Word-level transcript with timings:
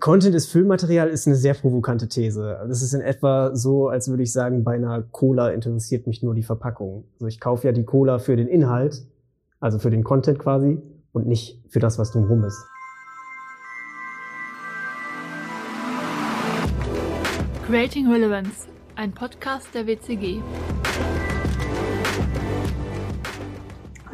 Content 0.00 0.34
ist 0.34 0.50
Füllmaterial 0.50 1.08
ist 1.08 1.26
eine 1.26 1.36
sehr 1.36 1.54
provokante 1.54 2.08
These. 2.08 2.58
Das 2.68 2.82
ist 2.82 2.92
in 2.92 3.00
etwa 3.00 3.54
so, 3.54 3.88
als 3.88 4.08
würde 4.08 4.24
ich 4.24 4.32
sagen, 4.32 4.64
bei 4.64 4.74
einer 4.74 5.02
Cola 5.02 5.50
interessiert 5.50 6.06
mich 6.06 6.22
nur 6.22 6.34
die 6.34 6.42
Verpackung. 6.42 7.04
Also 7.14 7.28
ich 7.28 7.40
kaufe 7.40 7.66
ja 7.66 7.72
die 7.72 7.84
Cola 7.84 8.18
für 8.18 8.36
den 8.36 8.48
Inhalt, 8.48 9.06
also 9.60 9.78
für 9.78 9.90
den 9.90 10.02
Content 10.04 10.38
quasi, 10.38 10.78
und 11.12 11.26
nicht 11.26 11.62
für 11.68 11.78
das, 11.78 11.98
was 11.98 12.10
drumherum 12.10 12.44
ist. 12.44 12.62
Creating 17.66 18.10
Relevance, 18.10 18.68
ein 18.96 19.12
Podcast 19.12 19.68
der 19.74 19.86
WCG. 19.86 20.40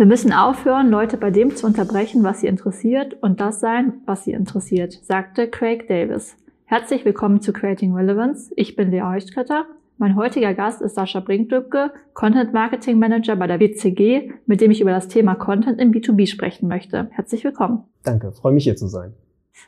Wir 0.03 0.09
müssen 0.09 0.33
aufhören, 0.33 0.91
Leute 0.91 1.17
bei 1.17 1.31
dem 1.31 1.55
zu 1.55 1.65
unterbrechen, 1.65 2.25
was 2.25 2.41
sie 2.41 2.49
interessiert 2.49 3.17
und 3.23 3.41
das 3.41 3.61
sein, 3.61 4.01
was 4.05 4.25
sie 4.25 4.33
interessiert, 4.33 4.95
sagte 4.95 5.47
Craig 5.47 5.87
Davis. 5.87 6.37
Herzlich 6.65 7.05
willkommen 7.05 7.41
zu 7.41 7.53
Creating 7.53 7.95
Relevance. 7.95 8.53
Ich 8.57 8.75
bin 8.75 8.91
Lea 8.91 9.03
Heuchtketter. 9.03 9.65
Mein 9.99 10.17
heutiger 10.17 10.55
Gast 10.55 10.83
ist 10.83 10.97
Sascha 10.97 11.21
Brinklübke, 11.21 11.93
Content 12.15 12.53
Marketing 12.53 12.99
Manager 12.99 13.37
bei 13.37 13.47
der 13.47 13.61
WCG, 13.61 14.33
mit 14.45 14.61
dem 14.61 14.73
ich 14.73 14.81
über 14.81 14.91
das 14.91 15.07
Thema 15.07 15.37
Content 15.37 15.81
im 15.81 15.93
B2B 15.93 16.27
sprechen 16.27 16.67
möchte. 16.67 17.09
Herzlich 17.13 17.45
willkommen. 17.45 17.85
Danke, 18.03 18.33
freue 18.33 18.55
mich 18.55 18.65
hier 18.65 18.75
zu 18.75 18.89
sein. 18.89 19.15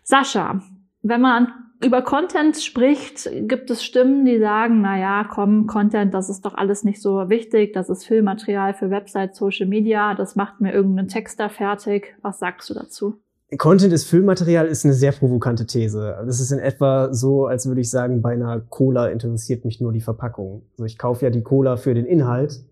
Sascha, 0.02 0.60
wenn 1.02 1.20
man 1.20 1.46
über 1.84 2.02
Content 2.02 2.56
spricht, 2.56 3.30
gibt 3.48 3.70
es 3.70 3.84
Stimmen, 3.84 4.24
die 4.24 4.38
sagen, 4.38 4.80
na 4.80 4.98
ja, 4.98 5.24
komm, 5.24 5.66
Content, 5.66 6.14
das 6.14 6.28
ist 6.28 6.44
doch 6.44 6.54
alles 6.54 6.84
nicht 6.84 7.00
so 7.00 7.28
wichtig, 7.28 7.72
das 7.72 7.88
ist 7.88 8.04
Filmmaterial 8.04 8.74
für 8.74 8.90
Website, 8.90 9.34
Social 9.34 9.66
Media, 9.66 10.14
das 10.14 10.34
macht 10.34 10.60
mir 10.60 10.72
irgendeinen 10.72 11.08
Texter 11.08 11.50
fertig. 11.50 12.16
Was 12.22 12.38
sagst 12.38 12.70
du 12.70 12.74
dazu? 12.74 13.14
Content 13.58 13.92
ist 13.92 14.08
Filmmaterial 14.08 14.66
ist 14.66 14.84
eine 14.84 14.94
sehr 14.94 15.12
provokante 15.12 15.66
These. 15.66 16.16
Das 16.26 16.40
ist 16.40 16.50
in 16.50 16.58
etwa 16.58 17.12
so, 17.12 17.46
als 17.46 17.66
würde 17.66 17.82
ich 17.82 17.90
sagen, 17.90 18.22
bei 18.22 18.32
einer 18.32 18.60
Cola 18.60 19.08
interessiert 19.08 19.64
mich 19.64 19.80
nur 19.80 19.92
die 19.92 20.00
Verpackung. 20.00 20.62
Also 20.72 20.86
ich 20.86 20.98
kaufe 20.98 21.24
ja 21.24 21.30
die 21.30 21.42
Cola 21.42 21.76
für 21.76 21.94
den 21.94 22.06
Inhalt, 22.06 22.64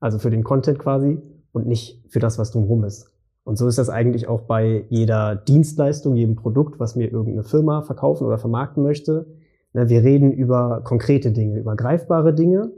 also 0.00 0.18
für 0.18 0.30
den 0.30 0.44
Content 0.44 0.78
quasi 0.78 1.18
und 1.52 1.66
nicht 1.66 2.02
für 2.08 2.18
das, 2.18 2.38
was 2.38 2.50
drumherum 2.50 2.84
ist. 2.84 3.10
Und 3.46 3.56
so 3.56 3.68
ist 3.68 3.78
das 3.78 3.88
eigentlich 3.88 4.26
auch 4.26 4.40
bei 4.40 4.86
jeder 4.88 5.36
Dienstleistung, 5.36 6.16
jedem 6.16 6.34
Produkt, 6.34 6.80
was 6.80 6.96
mir 6.96 7.12
irgendeine 7.12 7.44
Firma 7.44 7.82
verkaufen 7.82 8.26
oder 8.26 8.38
vermarkten 8.38 8.82
möchte. 8.82 9.26
Wir 9.72 10.02
reden 10.02 10.32
über 10.32 10.80
konkrete 10.82 11.30
Dinge, 11.30 11.60
über 11.60 11.76
greifbare 11.76 12.34
Dinge 12.34 12.72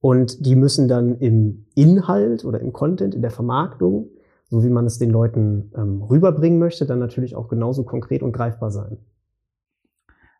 und 0.00 0.46
die 0.46 0.54
müssen 0.54 0.86
dann 0.86 1.18
im 1.18 1.66
Inhalt 1.74 2.44
oder 2.44 2.60
im 2.60 2.72
Content, 2.72 3.16
in 3.16 3.22
der 3.22 3.32
Vermarktung, 3.32 4.10
so 4.48 4.62
wie 4.62 4.68
man 4.68 4.86
es 4.86 5.00
den 5.00 5.10
Leuten 5.10 5.72
ähm, 5.76 6.02
rüberbringen 6.02 6.60
möchte, 6.60 6.86
dann 6.86 7.00
natürlich 7.00 7.34
auch 7.34 7.48
genauso 7.48 7.82
konkret 7.82 8.22
und 8.22 8.30
greifbar 8.30 8.70
sein. 8.70 8.98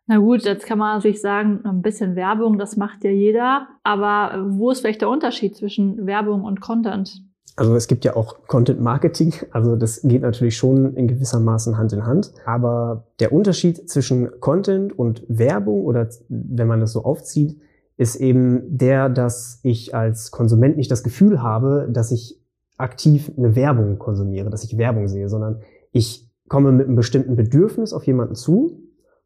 Na 0.07 0.17
gut, 0.17 0.43
jetzt 0.43 0.65
kann 0.65 0.77
man 0.77 0.95
natürlich 0.95 1.19
sagen, 1.19 1.59
ein 1.65 1.81
bisschen 1.81 2.15
Werbung, 2.15 2.57
das 2.57 2.77
macht 2.77 3.03
ja 3.03 3.11
jeder. 3.11 3.67
Aber 3.83 4.45
wo 4.47 4.71
ist 4.71 4.79
vielleicht 4.79 5.01
der 5.01 5.09
Unterschied 5.09 5.57
zwischen 5.57 6.05
Werbung 6.05 6.45
und 6.45 6.61
Content? 6.61 7.22
Also 7.55 7.75
es 7.75 7.87
gibt 7.87 8.03
ja 8.03 8.15
auch 8.15 8.47
Content 8.47 8.81
Marketing, 8.81 9.33
also 9.51 9.75
das 9.75 10.01
geht 10.01 10.23
natürlich 10.23 10.57
schon 10.57 10.95
in 10.95 11.07
gewissermaßen 11.07 11.77
Hand 11.77 11.93
in 11.93 12.05
Hand. 12.05 12.33
Aber 12.45 13.05
der 13.19 13.31
Unterschied 13.31 13.89
zwischen 13.89 14.39
Content 14.39 14.97
und 14.97 15.23
Werbung 15.27 15.83
oder 15.83 16.09
wenn 16.29 16.67
man 16.67 16.79
das 16.79 16.93
so 16.93 17.03
aufzieht, 17.03 17.59
ist 17.95 18.15
eben 18.15 18.77
der, 18.77 19.07
dass 19.09 19.59
ich 19.61 19.93
als 19.93 20.31
Konsument 20.31 20.77
nicht 20.77 20.89
das 20.89 21.03
Gefühl 21.03 21.43
habe, 21.43 21.87
dass 21.91 22.11
ich 22.11 22.41
aktiv 22.77 23.31
eine 23.37 23.55
Werbung 23.55 23.99
konsumiere, 23.99 24.49
dass 24.49 24.63
ich 24.63 24.77
Werbung 24.79 25.07
sehe, 25.07 25.29
sondern 25.29 25.61
ich 25.91 26.27
komme 26.49 26.71
mit 26.71 26.87
einem 26.87 26.95
bestimmten 26.95 27.35
Bedürfnis 27.35 27.93
auf 27.93 28.05
jemanden 28.07 28.35
zu 28.35 28.79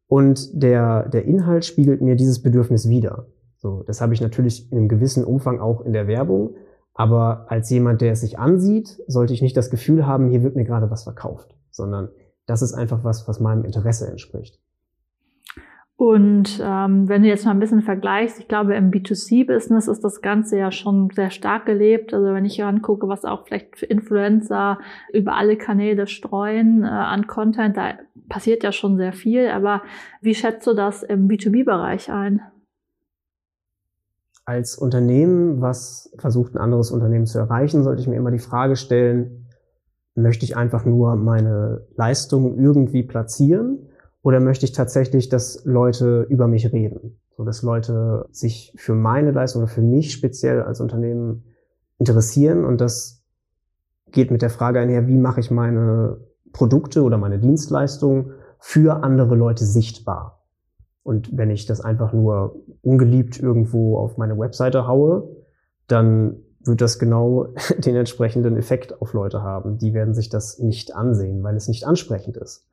und 0.06 0.62
der, 0.62 1.08
der 1.08 1.24
Inhalt 1.24 1.64
spiegelt 1.64 2.02
mir 2.02 2.14
dieses 2.14 2.42
Bedürfnis 2.42 2.88
wieder. 2.88 3.26
So, 3.56 3.82
das 3.86 4.00
habe 4.00 4.14
ich 4.14 4.20
natürlich 4.20 4.70
in 4.70 4.78
einem 4.78 4.88
gewissen 4.88 5.24
Umfang 5.24 5.60
auch 5.60 5.80
in 5.80 5.92
der 5.92 6.06
Werbung, 6.06 6.54
aber 6.98 7.46
als 7.48 7.70
jemand, 7.70 8.00
der 8.00 8.10
es 8.10 8.22
sich 8.22 8.40
ansieht, 8.40 8.98
sollte 9.06 9.32
ich 9.32 9.40
nicht 9.40 9.56
das 9.56 9.70
Gefühl 9.70 10.04
haben, 10.04 10.30
hier 10.30 10.42
wird 10.42 10.56
mir 10.56 10.64
gerade 10.64 10.90
was 10.90 11.04
verkauft, 11.04 11.54
sondern 11.70 12.08
das 12.46 12.60
ist 12.60 12.74
einfach 12.74 13.04
was, 13.04 13.28
was 13.28 13.38
meinem 13.38 13.64
Interesse 13.64 14.08
entspricht. 14.10 14.58
Und 15.94 16.60
ähm, 16.60 17.08
wenn 17.08 17.22
du 17.22 17.28
jetzt 17.28 17.44
mal 17.44 17.52
ein 17.52 17.60
bisschen 17.60 17.82
vergleichst, 17.82 18.40
ich 18.40 18.48
glaube, 18.48 18.74
im 18.74 18.90
B2C-Business 18.90 19.86
ist 19.86 20.02
das 20.02 20.22
Ganze 20.22 20.58
ja 20.58 20.72
schon 20.72 21.10
sehr 21.10 21.30
stark 21.30 21.66
gelebt. 21.66 22.12
Also 22.12 22.34
wenn 22.34 22.44
ich 22.44 22.56
hier 22.56 22.66
angucke, 22.66 23.06
was 23.06 23.24
auch 23.24 23.46
vielleicht 23.46 23.84
Influencer 23.84 24.80
über 25.12 25.36
alle 25.36 25.56
Kanäle 25.56 26.08
streuen 26.08 26.82
äh, 26.82 26.88
an 26.88 27.28
Content, 27.28 27.76
da 27.76 27.94
passiert 28.28 28.64
ja 28.64 28.72
schon 28.72 28.96
sehr 28.96 29.12
viel. 29.12 29.48
Aber 29.50 29.82
wie 30.20 30.34
schätzt 30.34 30.66
du 30.66 30.74
das 30.74 31.04
im 31.04 31.28
B2B-Bereich 31.28 32.10
ein? 32.10 32.42
Als 34.48 34.76
Unternehmen, 34.76 35.60
was 35.60 36.10
versucht, 36.16 36.54
ein 36.54 36.58
anderes 36.58 36.90
Unternehmen 36.90 37.26
zu 37.26 37.38
erreichen, 37.38 37.82
sollte 37.82 38.00
ich 38.00 38.08
mir 38.08 38.16
immer 38.16 38.30
die 38.30 38.38
Frage 38.38 38.76
stellen, 38.76 39.46
möchte 40.14 40.46
ich 40.46 40.56
einfach 40.56 40.86
nur 40.86 41.16
meine 41.16 41.86
Leistung 41.96 42.56
irgendwie 42.58 43.02
platzieren 43.02 43.90
oder 44.22 44.40
möchte 44.40 44.64
ich 44.64 44.72
tatsächlich, 44.72 45.28
dass 45.28 45.66
Leute 45.66 46.22
über 46.30 46.48
mich 46.48 46.72
reden? 46.72 47.20
So 47.36 47.44
dass 47.44 47.62
Leute 47.62 48.24
sich 48.30 48.72
für 48.78 48.94
meine 48.94 49.32
Leistung 49.32 49.64
oder 49.64 49.70
für 49.70 49.82
mich 49.82 50.12
speziell 50.12 50.62
als 50.62 50.80
Unternehmen 50.80 51.44
interessieren 51.98 52.64
und 52.64 52.80
das 52.80 53.22
geht 54.12 54.30
mit 54.30 54.40
der 54.40 54.48
Frage 54.48 54.80
einher, 54.80 55.08
wie 55.08 55.18
mache 55.18 55.40
ich 55.40 55.50
meine 55.50 56.24
Produkte 56.54 57.02
oder 57.02 57.18
meine 57.18 57.38
Dienstleistungen 57.38 58.32
für 58.58 59.04
andere 59.04 59.34
Leute 59.34 59.66
sichtbar? 59.66 60.37
Und 61.08 61.34
wenn 61.34 61.48
ich 61.48 61.64
das 61.64 61.80
einfach 61.80 62.12
nur 62.12 62.56
ungeliebt 62.82 63.40
irgendwo 63.40 63.96
auf 63.96 64.18
meine 64.18 64.38
Webseite 64.38 64.86
haue, 64.86 65.26
dann 65.86 66.36
wird 66.60 66.82
das 66.82 66.98
genau 66.98 67.46
den 67.78 67.96
entsprechenden 67.96 68.58
Effekt 68.58 69.00
auf 69.00 69.14
Leute 69.14 69.42
haben. 69.42 69.78
Die 69.78 69.94
werden 69.94 70.12
sich 70.12 70.28
das 70.28 70.58
nicht 70.58 70.94
ansehen, 70.94 71.42
weil 71.42 71.56
es 71.56 71.66
nicht 71.66 71.86
ansprechend 71.86 72.36
ist. 72.36 72.66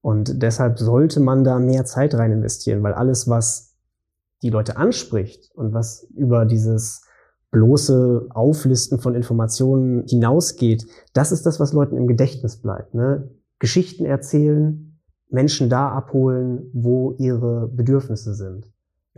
Und 0.00 0.42
deshalb 0.42 0.80
sollte 0.80 1.20
man 1.20 1.44
da 1.44 1.60
mehr 1.60 1.84
Zeit 1.84 2.16
rein 2.16 2.32
investieren, 2.32 2.82
weil 2.82 2.92
alles, 2.92 3.28
was 3.28 3.76
die 4.42 4.50
Leute 4.50 4.76
anspricht 4.78 5.52
und 5.54 5.72
was 5.72 6.08
über 6.16 6.44
dieses 6.44 7.02
bloße 7.52 8.26
Auflisten 8.30 8.98
von 8.98 9.14
Informationen 9.14 10.02
hinausgeht, 10.08 10.88
das 11.12 11.30
ist 11.30 11.46
das, 11.46 11.60
was 11.60 11.72
Leuten 11.72 11.96
im 11.96 12.08
Gedächtnis 12.08 12.56
bleibt. 12.56 12.94
Ne? 12.94 13.30
Geschichten 13.60 14.04
erzählen, 14.04 14.85
Menschen 15.28 15.68
da 15.68 15.88
abholen, 15.90 16.70
wo 16.72 17.14
ihre 17.18 17.68
Bedürfnisse 17.68 18.34
sind. 18.34 18.70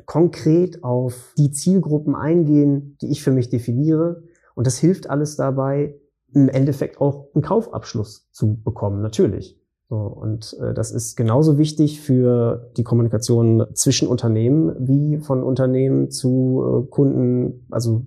Konkret 0.07 0.85
auf 0.85 1.35
die 1.37 1.51
Zielgruppen 1.51 2.15
eingehen, 2.15 2.97
die 3.03 3.11
ich 3.11 3.23
für 3.23 3.33
mich 3.33 3.51
definiere. 3.51 4.23
Und 4.55 4.67
das 4.67 4.79
hilft 4.79 5.11
alles 5.11 5.37
dabei, 5.37 5.95
im 6.35 6.49
Endeffekt 6.49 7.01
auch 7.01 7.27
einen 7.35 7.43
Kaufabschluss 7.43 8.29
zu 8.31 8.61
bekommen, 8.63 9.03
natürlich. 9.03 9.59
So, 9.89 9.97
und 9.97 10.55
äh, 10.61 10.75
das 10.75 10.91
ist 10.93 11.17
genauso 11.17 11.57
wichtig 11.57 12.01
für 12.01 12.71
die 12.77 12.85
Kommunikation 12.85 13.67
zwischen 13.73 14.07
Unternehmen 14.07 14.77
wie 14.79 15.17
von 15.17 15.43
Unternehmen 15.43 16.11
zu 16.11 16.85
äh, 16.87 16.91
Kunden, 16.91 17.67
also 17.71 18.05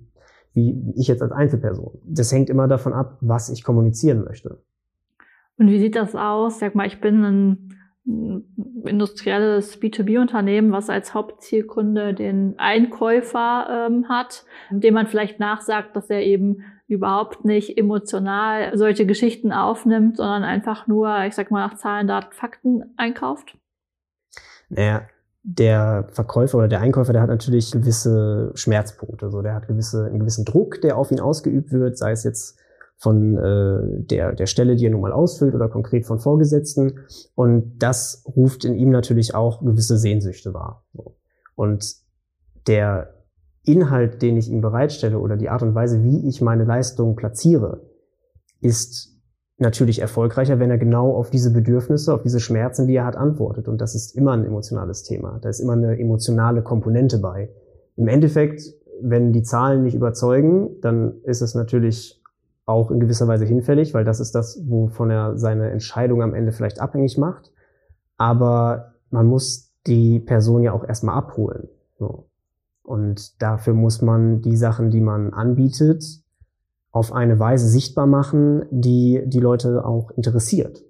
wie 0.54 0.92
ich 0.94 1.08
jetzt 1.08 1.22
als 1.22 1.32
Einzelperson. 1.32 1.98
Das 2.04 2.30
hängt 2.30 2.50
immer 2.50 2.68
davon 2.68 2.92
ab, 2.92 3.16
was 3.20 3.48
ich 3.48 3.64
kommunizieren 3.64 4.22
möchte. 4.22 4.58
Und 5.58 5.68
wie 5.68 5.80
sieht 5.80 5.96
das 5.96 6.14
aus? 6.14 6.60
Sag 6.60 6.74
mal, 6.74 6.86
ich 6.86 7.00
bin 7.00 7.24
ein 7.24 7.71
industrielles 8.04 9.80
B2B-Unternehmen, 9.80 10.72
was 10.72 10.90
als 10.90 11.14
Hauptzielkunde 11.14 12.14
den 12.14 12.58
Einkäufer 12.58 13.86
ähm, 13.88 14.08
hat, 14.08 14.44
dem 14.70 14.94
man 14.94 15.06
vielleicht 15.06 15.38
nachsagt, 15.38 15.94
dass 15.94 16.10
er 16.10 16.22
eben 16.22 16.64
überhaupt 16.88 17.44
nicht 17.44 17.78
emotional 17.78 18.76
solche 18.76 19.06
Geschichten 19.06 19.52
aufnimmt, 19.52 20.16
sondern 20.16 20.42
einfach 20.42 20.86
nur, 20.88 21.24
ich 21.24 21.34
sag 21.34 21.50
mal, 21.50 21.66
nach 21.66 21.76
Zahlen, 21.76 22.08
Daten, 22.08 22.32
Fakten 22.32 22.92
einkauft? 22.96 23.56
Naja, 24.68 25.02
der 25.44 26.08
Verkäufer 26.10 26.58
oder 26.58 26.68
der 26.68 26.80
Einkäufer, 26.80 27.12
der 27.12 27.22
hat 27.22 27.28
natürlich 27.28 27.72
gewisse 27.72 28.52
Schmerzpunkte. 28.54 29.30
So, 29.30 29.42
der 29.42 29.54
hat 29.54 29.68
gewisse, 29.68 30.06
einen 30.06 30.20
gewissen 30.20 30.44
Druck, 30.44 30.80
der 30.80 30.96
auf 30.96 31.10
ihn 31.10 31.20
ausgeübt 31.20 31.72
wird, 31.72 31.98
sei 31.98 32.12
es 32.12 32.24
jetzt 32.24 32.58
von 33.02 33.36
äh, 33.36 34.04
der, 34.04 34.32
der 34.32 34.46
Stelle, 34.46 34.76
die 34.76 34.86
er 34.86 34.90
nun 34.90 35.00
mal 35.00 35.12
ausfüllt 35.12 35.56
oder 35.56 35.68
konkret 35.68 36.06
von 36.06 36.20
Vorgesetzten. 36.20 37.00
Und 37.34 37.78
das 37.80 38.24
ruft 38.36 38.64
in 38.64 38.76
ihm 38.76 38.90
natürlich 38.90 39.34
auch 39.34 39.60
gewisse 39.60 39.98
Sehnsüchte 39.98 40.54
wahr. 40.54 40.84
Und 41.56 41.96
der 42.68 43.12
Inhalt, 43.64 44.22
den 44.22 44.36
ich 44.36 44.48
ihm 44.48 44.60
bereitstelle 44.60 45.18
oder 45.18 45.36
die 45.36 45.48
Art 45.48 45.64
und 45.64 45.74
Weise, 45.74 46.04
wie 46.04 46.28
ich 46.28 46.40
meine 46.40 46.62
Leistung 46.62 47.16
platziere, 47.16 47.90
ist 48.60 49.20
natürlich 49.58 50.00
erfolgreicher, 50.00 50.60
wenn 50.60 50.70
er 50.70 50.78
genau 50.78 51.12
auf 51.16 51.28
diese 51.28 51.52
Bedürfnisse, 51.52 52.14
auf 52.14 52.22
diese 52.22 52.38
Schmerzen, 52.38 52.86
die 52.86 52.94
er 52.94 53.04
hat, 53.04 53.16
antwortet. 53.16 53.66
Und 53.66 53.80
das 53.80 53.96
ist 53.96 54.16
immer 54.16 54.30
ein 54.32 54.44
emotionales 54.44 55.02
Thema. 55.02 55.40
Da 55.42 55.48
ist 55.48 55.58
immer 55.58 55.72
eine 55.72 55.98
emotionale 55.98 56.62
Komponente 56.62 57.18
bei. 57.18 57.50
Im 57.96 58.06
Endeffekt, 58.06 58.62
wenn 59.00 59.32
die 59.32 59.42
Zahlen 59.42 59.82
nicht 59.82 59.96
überzeugen, 59.96 60.80
dann 60.82 61.20
ist 61.24 61.42
es 61.42 61.56
natürlich 61.56 62.21
auch 62.72 62.90
in 62.90 63.00
gewisser 63.00 63.28
Weise 63.28 63.44
hinfällig, 63.44 63.94
weil 63.94 64.04
das 64.04 64.20
ist 64.20 64.34
das, 64.34 64.60
wovon 64.66 65.10
er 65.10 65.38
seine 65.38 65.70
Entscheidung 65.70 66.22
am 66.22 66.34
Ende 66.34 66.52
vielleicht 66.52 66.80
abhängig 66.80 67.18
macht. 67.18 67.52
Aber 68.16 68.94
man 69.10 69.26
muss 69.26 69.72
die 69.86 70.20
Person 70.20 70.62
ja 70.62 70.72
auch 70.72 70.84
erstmal 70.84 71.16
abholen. 71.16 71.68
So. 71.98 72.28
Und 72.82 73.40
dafür 73.40 73.74
muss 73.74 74.02
man 74.02 74.42
die 74.42 74.56
Sachen, 74.56 74.90
die 74.90 75.00
man 75.00 75.32
anbietet, 75.32 76.04
auf 76.90 77.12
eine 77.12 77.38
Weise 77.38 77.68
sichtbar 77.68 78.06
machen, 78.06 78.64
die 78.70 79.22
die 79.26 79.40
Leute 79.40 79.84
auch 79.84 80.10
interessiert. 80.10 80.82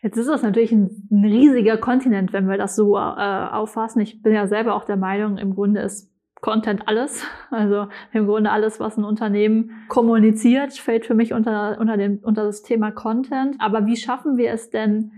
Jetzt 0.00 0.16
ist 0.16 0.28
das 0.28 0.42
natürlich 0.42 0.70
ein, 0.70 1.08
riesiger 1.10 1.76
Kontinent, 1.76 2.32
wenn 2.32 2.48
wir 2.48 2.56
das 2.56 2.76
so 2.76 2.96
äh, 2.96 3.00
auffassen. 3.00 4.00
Ich 4.00 4.22
bin 4.22 4.32
ja 4.32 4.46
selber 4.46 4.74
auch 4.74 4.84
der 4.84 4.96
Meinung, 4.96 5.38
im 5.38 5.54
Grunde 5.54 5.80
ist 5.80 6.12
Content 6.40 6.86
alles. 6.86 7.22
Also 7.50 7.88
im 8.12 8.26
Grunde 8.26 8.50
alles, 8.50 8.80
was 8.80 8.96
ein 8.96 9.04
Unternehmen 9.04 9.70
kommuniziert, 9.88 10.74
fällt 10.74 11.06
für 11.06 11.14
mich 11.14 11.32
unter, 11.32 11.78
unter, 11.80 11.96
dem, 11.96 12.18
unter 12.22 12.44
das 12.44 12.62
Thema 12.62 12.90
Content. 12.90 13.56
Aber 13.58 13.86
wie 13.86 13.96
schaffen 13.96 14.36
wir 14.36 14.52
es 14.52 14.70
denn, 14.70 15.12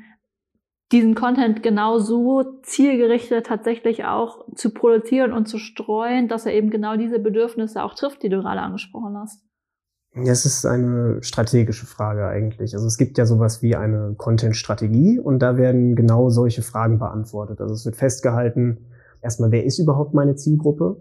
diesen 0.92 1.14
Content 1.14 1.62
genau 1.62 1.98
so 1.98 2.60
zielgerichtet 2.62 3.46
tatsächlich 3.46 4.04
auch 4.04 4.44
zu 4.54 4.74
produzieren 4.74 5.32
und 5.32 5.46
zu 5.46 5.58
streuen, 5.58 6.26
dass 6.26 6.46
er 6.46 6.54
eben 6.54 6.70
genau 6.70 6.96
diese 6.96 7.20
Bedürfnisse 7.20 7.82
auch 7.82 7.94
trifft, 7.94 8.22
die 8.22 8.28
du 8.28 8.40
gerade 8.40 8.60
angesprochen 8.60 9.16
hast? 9.16 9.40
Ja, 10.12 10.32
es 10.32 10.44
ist 10.44 10.66
eine 10.66 11.22
strategische 11.22 11.86
Frage 11.86 12.26
eigentlich. 12.26 12.74
Also 12.74 12.88
es 12.88 12.98
gibt 12.98 13.16
ja 13.16 13.26
sowas 13.26 13.62
wie 13.62 13.76
eine 13.76 14.14
Content-Strategie 14.16 15.20
und 15.20 15.38
da 15.38 15.56
werden 15.56 15.94
genau 15.94 16.30
solche 16.30 16.62
Fragen 16.62 16.98
beantwortet. 16.98 17.60
Also 17.60 17.74
es 17.74 17.84
wird 17.84 17.94
festgehalten, 17.94 18.88
erstmal, 19.22 19.52
wer 19.52 19.64
ist 19.64 19.78
überhaupt 19.78 20.12
meine 20.12 20.34
Zielgruppe? 20.34 21.00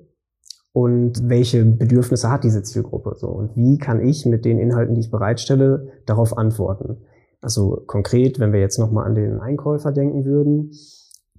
Und 0.80 1.28
welche 1.28 1.66
Bedürfnisse 1.66 2.32
hat 2.32 2.46
diese 2.46 2.64
Zielgruppe? 2.64 3.16
So, 3.18 3.28
und 3.28 3.54
wie 3.58 3.78
kann 3.78 4.00
ich 4.00 4.26
mit 4.26 4.46
den 4.46 4.60
Inhalten, 4.60 4.96
die 4.96 5.02
ich 5.02 5.12
bereitstelle, 5.12 5.90
darauf 6.06 6.38
antworten? 6.38 7.02
Also 7.42 7.84
konkret, 7.86 8.40
wenn 8.40 8.54
wir 8.54 8.62
jetzt 8.62 8.80
nochmal 8.80 9.06
an 9.06 9.14
den 9.14 9.42
Einkäufer 9.42 9.92
denken 9.92 10.24
würden, 10.24 10.72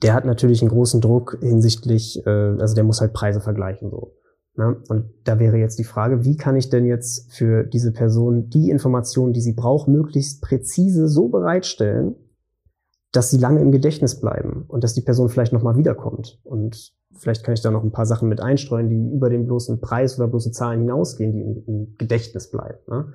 der 0.03 0.13
hat 0.13 0.27
natürlich 0.27 0.61
einen 0.61 0.69
großen 0.69 1.01
Druck 1.01 1.39
hinsichtlich, 1.41 2.23
äh, 2.27 2.29
also 2.29 2.75
der 2.75 2.85
muss 2.85 3.01
halt 3.01 3.15
Preise 3.15 3.41
vergleichen 3.41 3.89
so. 3.89 4.13
Ne? 4.57 4.77
Und 4.91 5.07
da 5.25 5.39
wäre 5.39 5.57
jetzt 5.57 5.79
die 5.79 5.85
Frage, 5.85 6.23
wie 6.23 6.37
kann 6.37 6.57
ich 6.57 6.69
denn 6.69 6.85
jetzt 6.85 7.33
für 7.33 7.65
diese 7.65 7.93
Person 7.93 8.51
die 8.51 8.69
Informationen, 8.69 9.33
die 9.33 9.41
sie 9.41 9.55
braucht, 9.55 9.89
möglichst 9.89 10.43
präzise 10.43 11.09
so 11.09 11.29
bereitstellen, 11.29 12.15
dass 13.13 13.31
sie 13.31 13.39
lange 13.39 13.61
im 13.61 13.73
Gedächtnis 13.73 14.21
bleiben 14.21 14.65
und 14.69 14.85
dass 14.85 14.95
die 14.95 15.01
Person 15.01 15.29
vielleicht 15.29 15.53
nochmal 15.53 15.77
wiederkommt. 15.77 16.41
Und 16.45 16.93
vielleicht 17.17 17.45
kann 17.45 17.55
ich 17.55 17.63
da 17.63 17.71
noch 17.71 17.83
ein 17.83 17.93
paar 17.93 18.07
Sachen 18.07 18.29
mit 18.29 18.41
einstreuen, 18.41 18.89
die 18.89 19.11
über 19.15 19.31
den 19.31 19.47
bloßen 19.47 19.81
Preis 19.81 20.19
oder 20.19 20.29
bloße 20.29 20.53
Zahlen 20.53 20.81
hinausgehen, 20.81 21.33
die 21.33 21.41
im, 21.41 21.65
im 21.67 21.95
Gedächtnis 21.99 22.51
bleiben. 22.51 22.79
Ne? 22.89 23.13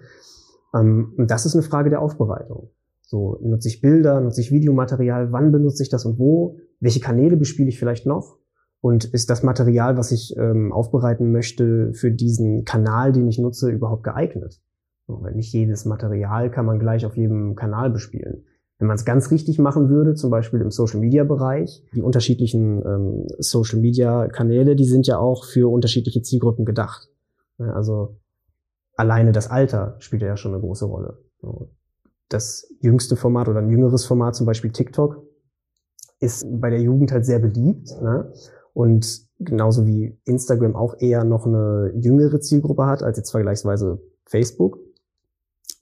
Ähm, 0.74 1.14
und 1.18 1.32
das 1.32 1.46
ist 1.46 1.56
eine 1.56 1.64
Frage 1.64 1.90
der 1.90 2.02
Aufbereitung. 2.02 2.72
So, 3.02 3.38
nutze 3.42 3.70
ich 3.70 3.82
Bilder, 3.82 4.20
nutze 4.20 4.42
ich 4.42 4.52
Videomaterial, 4.52 5.32
wann 5.32 5.52
benutze 5.52 5.84
ich 5.84 5.90
das 5.90 6.06
und 6.06 6.20
wo? 6.20 6.58
Welche 6.80 7.00
Kanäle 7.00 7.38
bespiele 7.38 7.70
ich 7.70 7.80
vielleicht 7.80 8.06
noch? 8.06 8.40
Und 8.82 9.06
ist 9.06 9.30
das 9.30 9.44
Material, 9.44 9.98
was 9.98 10.12
ich 10.12 10.36
ähm, 10.38 10.74
aufbereiten 10.74 11.32
möchte, 11.32 11.94
für 11.94 12.12
diesen 12.12 12.66
Kanal, 12.66 13.14
den 13.14 13.28
ich 13.28 13.40
nutze, 13.40 13.70
überhaupt 13.70 14.04
geeignet? 14.04 14.60
So, 15.08 15.22
weil 15.22 15.36
nicht 15.36 15.54
jedes 15.54 15.86
Material 15.86 16.52
kann 16.52 16.66
man 16.66 16.80
gleich 16.80 17.06
auf 17.06 17.16
jedem 17.16 17.56
Kanal 17.56 17.92
bespielen. 17.92 18.46
Wenn 18.78 18.88
man 18.88 18.96
es 18.96 19.06
ganz 19.06 19.32
richtig 19.32 19.58
machen 19.58 19.90
würde, 19.90 20.16
zum 20.16 20.30
Beispiel 20.30 20.60
im 20.62 20.70
Social 20.70 21.00
Media 21.00 21.24
Bereich, 21.24 21.84
die 21.94 22.02
unterschiedlichen 22.02 22.84
ähm, 22.86 23.26
Social 23.40 23.80
Media 23.80 24.28
Kanäle, 24.28 24.76
die 24.76 24.86
sind 24.86 25.08
ja 25.08 25.18
auch 25.18 25.46
für 25.46 25.72
unterschiedliche 25.72 26.22
Zielgruppen 26.22 26.66
gedacht. 26.66 27.10
Also 27.58 28.18
alleine 28.96 29.32
das 29.32 29.50
Alter 29.50 29.96
spielt 30.00 30.22
ja 30.22 30.36
schon 30.36 30.54
eine 30.54 30.62
große 30.62 30.86
Rolle. 30.86 31.20
Das 32.28 32.68
jüngste 32.82 33.16
Format 33.16 33.48
oder 33.48 33.60
ein 33.60 33.70
jüngeres 33.70 34.06
Format, 34.06 34.36
zum 34.36 34.46
Beispiel 34.46 34.72
TikTok, 34.72 35.24
ist 36.20 36.46
bei 36.50 36.70
der 36.70 36.82
Jugend 36.82 37.12
halt 37.12 37.26
sehr 37.26 37.40
beliebt. 37.40 37.90
Ne? 38.02 38.34
Und 38.74 39.26
genauso 39.40 39.86
wie 39.86 40.20
Instagram 40.26 40.76
auch 40.76 40.96
eher 41.00 41.24
noch 41.24 41.46
eine 41.46 41.94
jüngere 41.96 42.40
Zielgruppe 42.42 42.86
hat 42.86 43.04
als 43.04 43.18
jetzt 43.18 43.32
vergleichsweise 43.32 44.02
Facebook, 44.26 44.80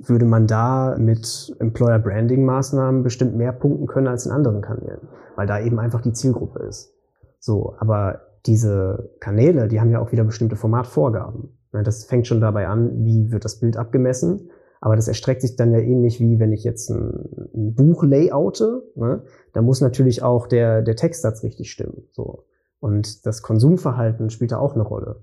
würde 0.10 0.26
man 0.26 0.48
da 0.48 0.96
mit 0.98 1.56
Employer 1.60 2.00
Branding 2.00 2.46
Maßnahmen 2.46 3.04
bestimmt 3.04 3.36
mehr 3.36 3.52
punkten 3.52 3.88
können 3.88 4.08
als 4.08 4.26
in 4.26 4.32
anderen 4.32 4.62
Kanälen, 4.62 5.08
weil 5.36 5.48
da 5.48 5.60
eben 5.60 5.80
einfach 5.80 6.02
die 6.02 6.14
Zielgruppe 6.14 6.64
ist. 6.64 6.94
So, 7.40 7.76
aber 7.80 8.22
diese 8.46 9.12
Kanäle, 9.20 9.68
die 9.68 9.80
haben 9.80 9.92
ja 9.92 10.00
auch 10.00 10.12
wieder 10.12 10.24
bestimmte 10.24 10.56
Formatvorgaben. 10.56 11.58
Das 11.72 12.06
fängt 12.06 12.28
schon 12.28 12.42
dabei 12.42 12.68
an, 12.68 13.04
wie 13.04 13.32
wird 13.32 13.46
das 13.46 13.60
Bild 13.60 13.78
abgemessen. 13.78 14.50
Aber 14.80 14.98
das 14.98 15.08
erstreckt 15.08 15.42
sich 15.42 15.56
dann 15.56 15.72
ja 15.72 15.80
ähnlich 15.80 16.20
wie 16.20 16.40
wenn 16.40 16.52
ich 16.52 16.66
jetzt 16.66 16.90
ein, 16.90 17.48
ein 17.56 17.74
Buch 17.74 18.04
layoute. 18.04 18.84
Ne? 18.96 19.24
Da 19.54 19.62
muss 19.62 19.80
natürlich 19.80 20.24
auch 20.24 20.46
der, 20.46 20.82
der 20.82 20.98
Textsatz 20.98 21.42
richtig 21.42 21.72
stimmen. 21.72 22.04
So. 22.12 22.44
Und 22.82 23.26
das 23.26 23.42
Konsumverhalten 23.42 24.30
spielt 24.30 24.52
da 24.52 24.58
auch 24.58 24.74
eine 24.74 24.84
Rolle. 24.84 25.22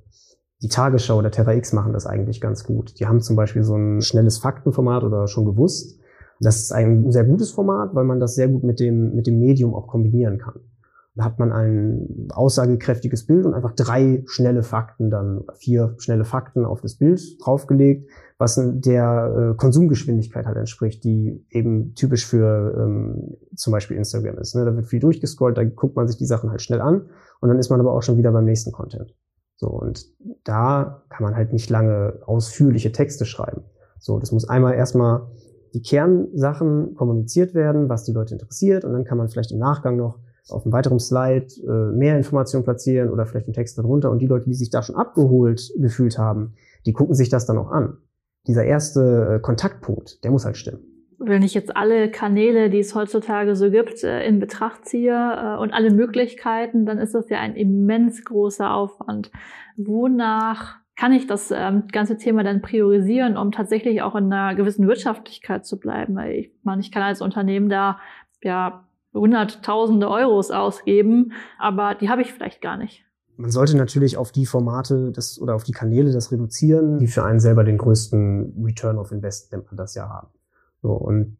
Die 0.63 0.69
Tagesschau 0.69 1.19
oder 1.19 1.31
Terra 1.31 1.55
X 1.55 1.73
machen 1.73 1.93
das 1.93 2.07
eigentlich 2.07 2.41
ganz 2.41 2.65
gut. 2.65 2.99
Die 3.01 3.07
haben 3.07 3.21
zum 3.21 3.37
Beispiel 3.37 3.63
so 3.63 3.77
ein 3.77 4.03
schnelles 4.03 4.39
Faktenformat 4.39 5.05
oder 5.05 5.27
schon 5.27 5.47
gewusst. 5.47 5.99
Das 6.39 6.57
ist 6.57 6.73
ein 6.73 7.11
sehr 7.11 7.25
gutes 7.25 7.51
Format, 7.51 7.95
weil 7.95 8.05
man 8.05 8.21
das 8.21 8.35
sehr 8.35 8.49
gut 8.49 8.63
mit 8.63 8.81
dem, 8.81 9.15
mit 9.15 9.27
dem 9.27 9.39
Medium 9.39 9.75
auch 9.75 9.87
kombinieren 9.87 10.39
kann. 10.39 10.61
Da 11.17 11.25
hat 11.25 11.39
man 11.39 11.51
ein 11.53 12.29
aussagekräftiges 12.31 13.27
Bild 13.27 13.45
und 13.45 13.53
einfach 13.53 13.73
drei 13.73 14.23
schnelle 14.27 14.63
Fakten, 14.63 15.11
dann 15.11 15.45
vier 15.57 15.95
schnelle 15.99 16.25
Fakten 16.25 16.65
auf 16.65 16.81
das 16.81 16.95
Bild 16.95 17.21
draufgelegt, 17.45 18.09
was 18.39 18.61
der 18.63 19.53
äh, 19.53 19.57
Konsumgeschwindigkeit 19.57 20.47
halt 20.47 20.57
entspricht, 20.57 21.03
die 21.03 21.45
eben 21.51 21.95
typisch 21.95 22.27
für 22.27 22.75
ähm, 22.79 23.37
zum 23.57 23.73
Beispiel 23.73 23.97
Instagram 23.97 24.39
ist. 24.39 24.55
Ne? 24.55 24.65
Da 24.65 24.75
wird 24.75 24.87
viel 24.87 25.01
durchgescrollt, 25.01 25.59
da 25.59 25.65
guckt 25.65 25.97
man 25.97 26.07
sich 26.07 26.17
die 26.17 26.27
Sachen 26.27 26.51
halt 26.51 26.63
schnell 26.63 26.81
an 26.81 27.07
und 27.41 27.49
dann 27.49 27.59
ist 27.59 27.71
man 27.71 27.81
aber 27.81 27.93
auch 27.93 28.03
schon 28.03 28.17
wieder 28.17 28.31
beim 28.31 28.45
nächsten 28.45 28.71
Content. 28.71 29.13
So, 29.61 29.69
und 29.69 30.07
da 30.43 31.03
kann 31.11 31.23
man 31.23 31.37
halt 31.37 31.53
nicht 31.53 31.69
lange 31.69 32.15
ausführliche 32.25 32.93
Texte 32.93 33.27
schreiben. 33.27 33.65
So, 33.99 34.19
das 34.19 34.33
muss 34.33 34.49
einmal 34.49 34.73
erstmal 34.73 35.27
die 35.75 35.83
Kernsachen 35.83 36.95
kommuniziert 36.95 37.53
werden, 37.53 37.91
was 37.91 38.05
die 38.05 38.13
Leute 38.13 38.33
interessiert, 38.33 38.87
und 38.87 38.95
dann 38.95 39.05
kann 39.05 39.19
man 39.19 39.29
vielleicht 39.29 39.53
im 39.53 39.59
Nachgang 39.59 39.97
noch 39.99 40.19
auf 40.49 40.65
einem 40.65 40.73
weiteren 40.73 40.99
Slide 40.99 41.47
äh, 41.63 41.95
mehr 41.95 42.17
Informationen 42.17 42.65
platzieren 42.65 43.11
oder 43.11 43.27
vielleicht 43.27 43.49
einen 43.49 43.55
Text 43.55 43.77
darunter. 43.77 44.11
Und 44.11 44.21
die 44.21 44.27
Leute, 44.27 44.47
die 44.47 44.55
sich 44.55 44.71
da 44.71 44.83
schon 44.83 44.97
abgeholt 44.97 45.71
gefühlt 45.77 46.17
haben, 46.17 46.55
die 46.87 46.95
gucken 46.95 47.15
sich 47.15 47.29
das 47.29 47.45
dann 47.45 47.59
auch 47.59 47.71
an. 47.71 47.99
Dieser 48.47 48.65
erste 48.65 49.35
äh, 49.35 49.41
Kontaktpunkt, 49.41 50.25
der 50.25 50.31
muss 50.31 50.47
halt 50.47 50.57
stimmen. 50.57 51.00
Wenn 51.23 51.43
ich 51.43 51.53
jetzt 51.53 51.77
alle 51.77 52.11
Kanäle, 52.11 52.71
die 52.71 52.79
es 52.79 52.95
heutzutage 52.95 53.55
so 53.55 53.71
gibt, 53.71 54.03
äh, 54.03 54.25
in 54.27 54.41
Betracht 54.41 54.87
ziehe 54.87 55.13
äh, 55.13 55.61
und 55.61 55.73
alle 55.73 55.91
Möglichkeiten, 55.91 56.87
dann 56.87 56.99
ist 56.99 57.15
das 57.15 57.29
ja 57.29 57.39
ein 57.39 57.57
immens 57.57 58.25
großer 58.25 58.73
Aufwand. 58.73 59.31
Wonach 59.77 60.79
kann 60.97 61.13
ich 61.13 61.27
das 61.27 61.51
ähm, 61.51 61.85
ganze 61.93 62.17
Thema 62.17 62.43
dann 62.43 62.63
priorisieren, 62.63 63.37
um 63.37 63.53
tatsächlich 63.53 64.03
auch 64.03 64.15
in 64.17 64.33
einer 64.33 64.55
gewissen 64.55 64.87
Wirtschaftlichkeit 64.89 65.67
zu 65.67 65.79
bleiben? 65.79 66.19
Ich 66.19 66.53
meine, 66.63 66.81
ich 66.81 66.91
kann 66.91 67.03
als 67.03 67.23
Unternehmen 67.23 67.69
da 67.69 67.99
ja 68.43 68.85
hunderttausende 69.13 70.09
Euros 70.09 70.51
ausgeben, 70.51 71.33
aber 71.59 71.95
die 71.95 72.09
habe 72.09 72.23
ich 72.23 72.33
vielleicht 72.33 72.63
gar 72.63 72.77
nicht. 72.77 73.05
Man 73.37 73.51
sollte 73.51 73.77
natürlich 73.77 74.19
auf 74.19 74.33
die 74.33 74.45
Formate 74.45 75.13
das, 75.13 75.41
oder 75.41 75.55
auf 75.55 75.65
die 75.65 75.73
Kanäle 75.73 76.13
das 76.13 76.31
reduzieren, 76.31 76.99
die 76.99 77.07
für 77.07 77.25
einen 77.25 77.41
selber 77.41 77.65
den 77.65 77.79
größten 77.79 78.63
Return 78.63 78.99
of 78.99 79.13
Invest, 79.13 79.53
nennt 79.53 79.67
man 79.67 79.77
das 79.77 79.95
ja 79.95 80.09
haben. 80.09 80.29
So, 80.83 80.93
und 80.93 81.37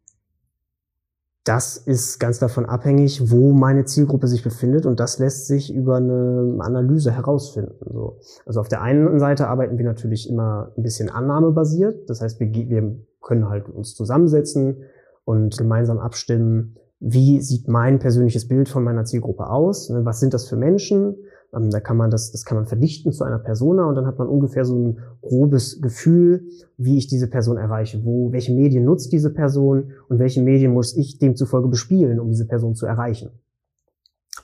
das 1.43 1.77
ist 1.77 2.19
ganz 2.19 2.37
davon 2.37 2.65
abhängig, 2.67 3.31
wo 3.31 3.51
meine 3.51 3.85
Zielgruppe 3.85 4.27
sich 4.27 4.43
befindet 4.43 4.85
und 4.85 4.99
das 4.99 5.17
lässt 5.17 5.47
sich 5.47 5.73
über 5.73 5.95
eine 5.95 6.57
Analyse 6.59 7.11
herausfinden. 7.11 7.73
So. 7.91 8.19
Also 8.45 8.59
auf 8.59 8.67
der 8.67 8.81
einen 8.81 9.19
Seite 9.19 9.47
arbeiten 9.47 9.77
wir 9.77 9.85
natürlich 9.85 10.29
immer 10.29 10.71
ein 10.77 10.83
bisschen 10.83 11.09
annahmebasiert, 11.09 12.07
das 12.09 12.21
heißt, 12.21 12.39
wir, 12.39 12.51
wir 12.51 12.95
können 13.21 13.49
halt 13.49 13.69
uns 13.69 13.95
zusammensetzen 13.95 14.83
und 15.25 15.57
gemeinsam 15.57 15.97
abstimmen, 15.97 16.77
wie 16.99 17.41
sieht 17.41 17.67
mein 17.67 17.97
persönliches 17.97 18.47
Bild 18.47 18.69
von 18.69 18.83
meiner 18.83 19.05
Zielgruppe 19.05 19.47
aus, 19.49 19.89
ne, 19.89 20.05
was 20.05 20.19
sind 20.19 20.35
das 20.35 20.47
für 20.47 20.57
Menschen, 20.57 21.15
ähm, 21.53 21.69
da 21.69 21.79
kann 21.79 21.97
man 21.97 22.09
das, 22.09 22.31
das 22.31 22.45
kann 22.45 22.57
man 22.57 22.65
verdichten 22.65 23.11
zu 23.11 23.23
einer 23.23 23.39
Persona 23.39 23.85
und 23.85 23.95
dann 23.95 24.05
hat 24.05 24.17
man 24.17 24.27
ungefähr 24.27 24.65
so 24.65 24.75
ein 24.75 24.99
grobes 25.21 25.81
Gefühl, 25.81 26.47
wie 26.77 26.97
ich 26.97 27.07
diese 27.07 27.29
Person 27.29 27.57
erreiche, 27.57 28.03
wo, 28.05 28.31
welche 28.31 28.53
Medien 28.53 28.85
nutzt 28.85 29.11
diese 29.11 29.31
Person 29.31 29.91
und 30.07 30.19
welche 30.19 30.41
Medien 30.41 30.73
muss 30.73 30.95
ich 30.95 31.19
demzufolge 31.19 31.67
bespielen, 31.67 32.19
um 32.19 32.29
diese 32.29 32.47
Person 32.47 32.75
zu 32.75 32.85
erreichen. 32.85 33.31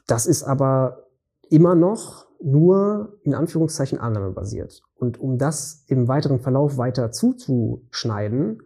Das 0.07 0.25
ist 0.25 0.43
aber 0.43 1.05
immer 1.49 1.75
noch 1.75 2.27
nur 2.41 3.17
in 3.23 3.33
Anführungszeichen 3.33 3.99
annahmebasiert. 3.99 4.83
Und 4.95 5.19
um 5.19 5.37
das 5.37 5.83
im 5.87 6.07
weiteren 6.07 6.39
Verlauf 6.39 6.77
weiter 6.77 7.11
zuzuschneiden, 7.11 8.61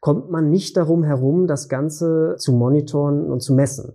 kommt 0.00 0.30
man 0.30 0.50
nicht 0.50 0.76
darum 0.76 1.04
herum, 1.04 1.46
das 1.46 1.68
Ganze 1.68 2.34
zu 2.38 2.52
monitoren 2.52 3.30
und 3.30 3.40
zu 3.40 3.54
messen. 3.54 3.94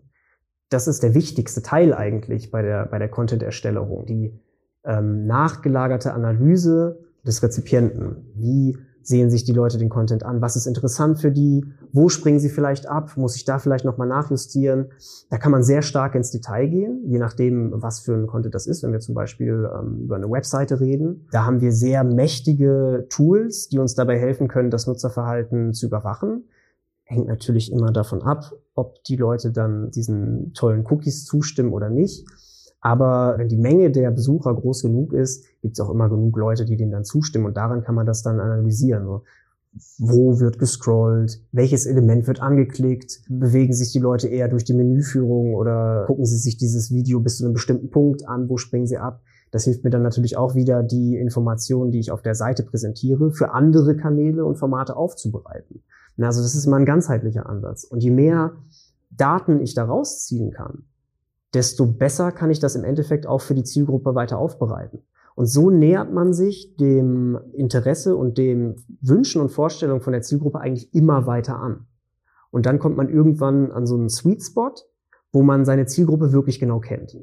Das 0.70 0.88
ist 0.88 1.04
der 1.04 1.14
wichtigste 1.14 1.62
Teil 1.62 1.94
eigentlich 1.94 2.52
bei 2.52 2.62
der, 2.62 2.86
bei 2.86 3.00
der 3.00 3.10
Content-Erstellung. 3.10 4.06
Die 4.06 4.34
ähm, 4.84 5.26
nachgelagerte 5.26 6.14
Analyse 6.14 7.00
des 7.26 7.44
Rezipienten. 7.44 8.32
Wie 8.36 8.78
sehen 9.08 9.30
sich 9.30 9.46
die 9.46 9.54
Leute 9.54 9.78
den 9.78 9.88
Content 9.88 10.24
an? 10.24 10.42
Was 10.42 10.58
ist 10.58 10.66
interessant 10.66 11.20
für 11.20 11.32
die? 11.32 11.66
Wo 11.94 12.10
springen 12.10 12.40
sie 12.40 12.50
vielleicht 12.50 12.88
ab? 12.88 13.16
Muss 13.16 13.38
ich 13.38 13.46
da 13.46 13.58
vielleicht 13.58 13.86
nochmal 13.86 14.08
nachjustieren? 14.08 14.88
Da 15.30 15.38
kann 15.38 15.54
man 15.54 15.64
sehr 15.64 15.82
stark 15.82 16.14
ins 16.16 16.32
Detail 16.32 16.68
gehen, 16.68 17.04
je 17.06 17.18
nachdem, 17.18 17.72
was 17.76 18.00
für 18.00 18.14
ein 18.16 18.28
Content 18.28 18.54
das 18.54 18.68
ist. 18.68 18.84
Wenn 18.84 18.92
wir 18.92 19.00
zum 19.00 19.16
Beispiel 19.16 19.70
ähm, 19.74 20.02
über 20.04 20.18
eine 20.18 20.30
Webseite 20.30 20.82
reden, 20.82 21.26
da 21.32 21.46
haben 21.46 21.62
wir 21.62 21.72
sehr 21.72 22.04
mächtige 22.04 23.08
Tools, 23.10 23.70
die 23.70 23.80
uns 23.80 23.96
dabei 23.96 24.20
helfen 24.20 24.50
können, 24.50 24.72
das 24.72 24.88
Nutzerverhalten 24.88 25.74
zu 25.74 25.86
überwachen. 25.86 26.44
Hängt 27.08 27.28
natürlich 27.28 27.72
immer 27.72 27.92
davon 27.92 28.22
ab, 28.22 28.52
ob 28.76 29.04
die 29.06 29.16
Leute 29.16 29.52
dann 29.52 29.92
diesen 29.92 30.54
tollen 30.54 30.86
Cookies 30.86 31.24
zustimmen 31.24 31.72
oder 31.72 31.90
nicht. 31.90 32.26
Aber 32.82 33.36
wenn 33.38 33.48
die 33.48 33.58
Menge 33.58 33.92
der 33.92 34.12
Besucher 34.12 34.54
groß 34.54 34.84
genug 34.84 35.14
ist, 35.14 35.46
gibt 35.62 35.74
es 35.74 35.80
auch 35.80 35.90
immer 35.90 36.10
genug 36.10 36.38
Leute, 36.38 36.66
die 36.66 36.76
dem 36.76 36.92
dann 36.92 37.06
zustimmen. 37.06 37.46
Und 37.46 37.58
daran 37.58 37.82
kann 37.82 37.96
man 37.96 38.06
das 38.06 38.24
dann 38.24 38.40
analysieren. 38.40 39.06
So, 39.06 39.24
wo 40.00 40.40
wird 40.40 40.60
gescrollt? 40.60 41.42
Welches 41.52 41.86
Element 41.86 42.28
wird 42.28 42.42
angeklickt? 42.42 43.22
Bewegen 43.30 43.74
sich 43.74 43.92
die 43.92 44.00
Leute 44.00 44.28
eher 44.28 44.48
durch 44.48 44.64
die 44.64 44.74
Menüführung 44.74 45.56
oder 45.56 46.04
gucken 46.08 46.26
sie 46.26 46.38
sich 46.38 46.58
dieses 46.58 46.92
Video 46.92 47.20
bis 47.20 47.38
zu 47.38 47.46
einem 47.46 47.54
bestimmten 47.54 47.90
Punkt 47.90 48.28
an? 48.28 48.50
Wo 48.50 48.58
springen 48.58 48.88
sie 48.88 48.98
ab? 48.98 49.22
Das 49.52 49.64
hilft 49.64 49.84
mir 49.84 49.90
dann 49.90 50.04
natürlich 50.04 50.36
auch 50.36 50.56
wieder, 50.56 50.84
die 50.84 51.16
Informationen, 51.16 51.92
die 51.92 52.00
ich 52.00 52.12
auf 52.12 52.22
der 52.22 52.36
Seite 52.36 52.64
präsentiere, 52.64 53.32
für 53.32 53.54
andere 53.54 53.96
Kanäle 53.96 54.44
und 54.44 54.58
Formate 54.58 54.96
aufzubereiten. 54.96 55.84
Also 56.20 56.42
das 56.42 56.56
ist 56.56 56.68
mal 56.68 56.78
ein 56.78 56.86
ganzheitlicher 56.86 57.48
Ansatz. 57.48 57.84
Und 57.84 58.02
je 58.02 58.12
mehr 58.12 58.56
Daten 59.10 59.60
ich 59.62 59.74
da 59.74 59.86
rausziehen 59.86 60.52
kann, 60.52 60.84
desto 61.54 61.86
besser 61.86 62.32
kann 62.32 62.50
ich 62.50 62.60
das 62.60 62.76
im 62.76 62.84
Endeffekt 62.84 63.28
auch 63.28 63.42
für 63.42 63.54
die 63.56 63.64
Zielgruppe 63.64 64.16
weiter 64.16 64.38
aufbereiten. 64.38 65.04
Und 65.36 65.46
so 65.46 65.70
nähert 65.70 66.12
man 66.12 66.34
sich 66.34 66.76
dem 66.78 67.38
Interesse 67.54 68.16
und 68.16 68.38
dem 68.38 68.76
Wünschen 69.02 69.40
und 69.40 69.50
Vorstellungen 69.50 70.02
von 70.02 70.14
der 70.14 70.24
Zielgruppe 70.24 70.60
eigentlich 70.60 70.94
immer 70.96 71.28
weiter 71.28 71.60
an. 71.60 71.86
Und 72.50 72.66
dann 72.66 72.80
kommt 72.80 72.98
man 72.98 73.10
irgendwann 73.10 73.72
an 73.72 73.86
so 73.86 73.96
einen 73.96 74.10
Sweet 74.10 74.42
Spot, 74.42 74.74
wo 75.32 75.44
man 75.44 75.64
seine 75.64 75.86
Zielgruppe 75.86 76.32
wirklich 76.32 76.60
genau 76.60 76.80
kennt. 76.80 77.16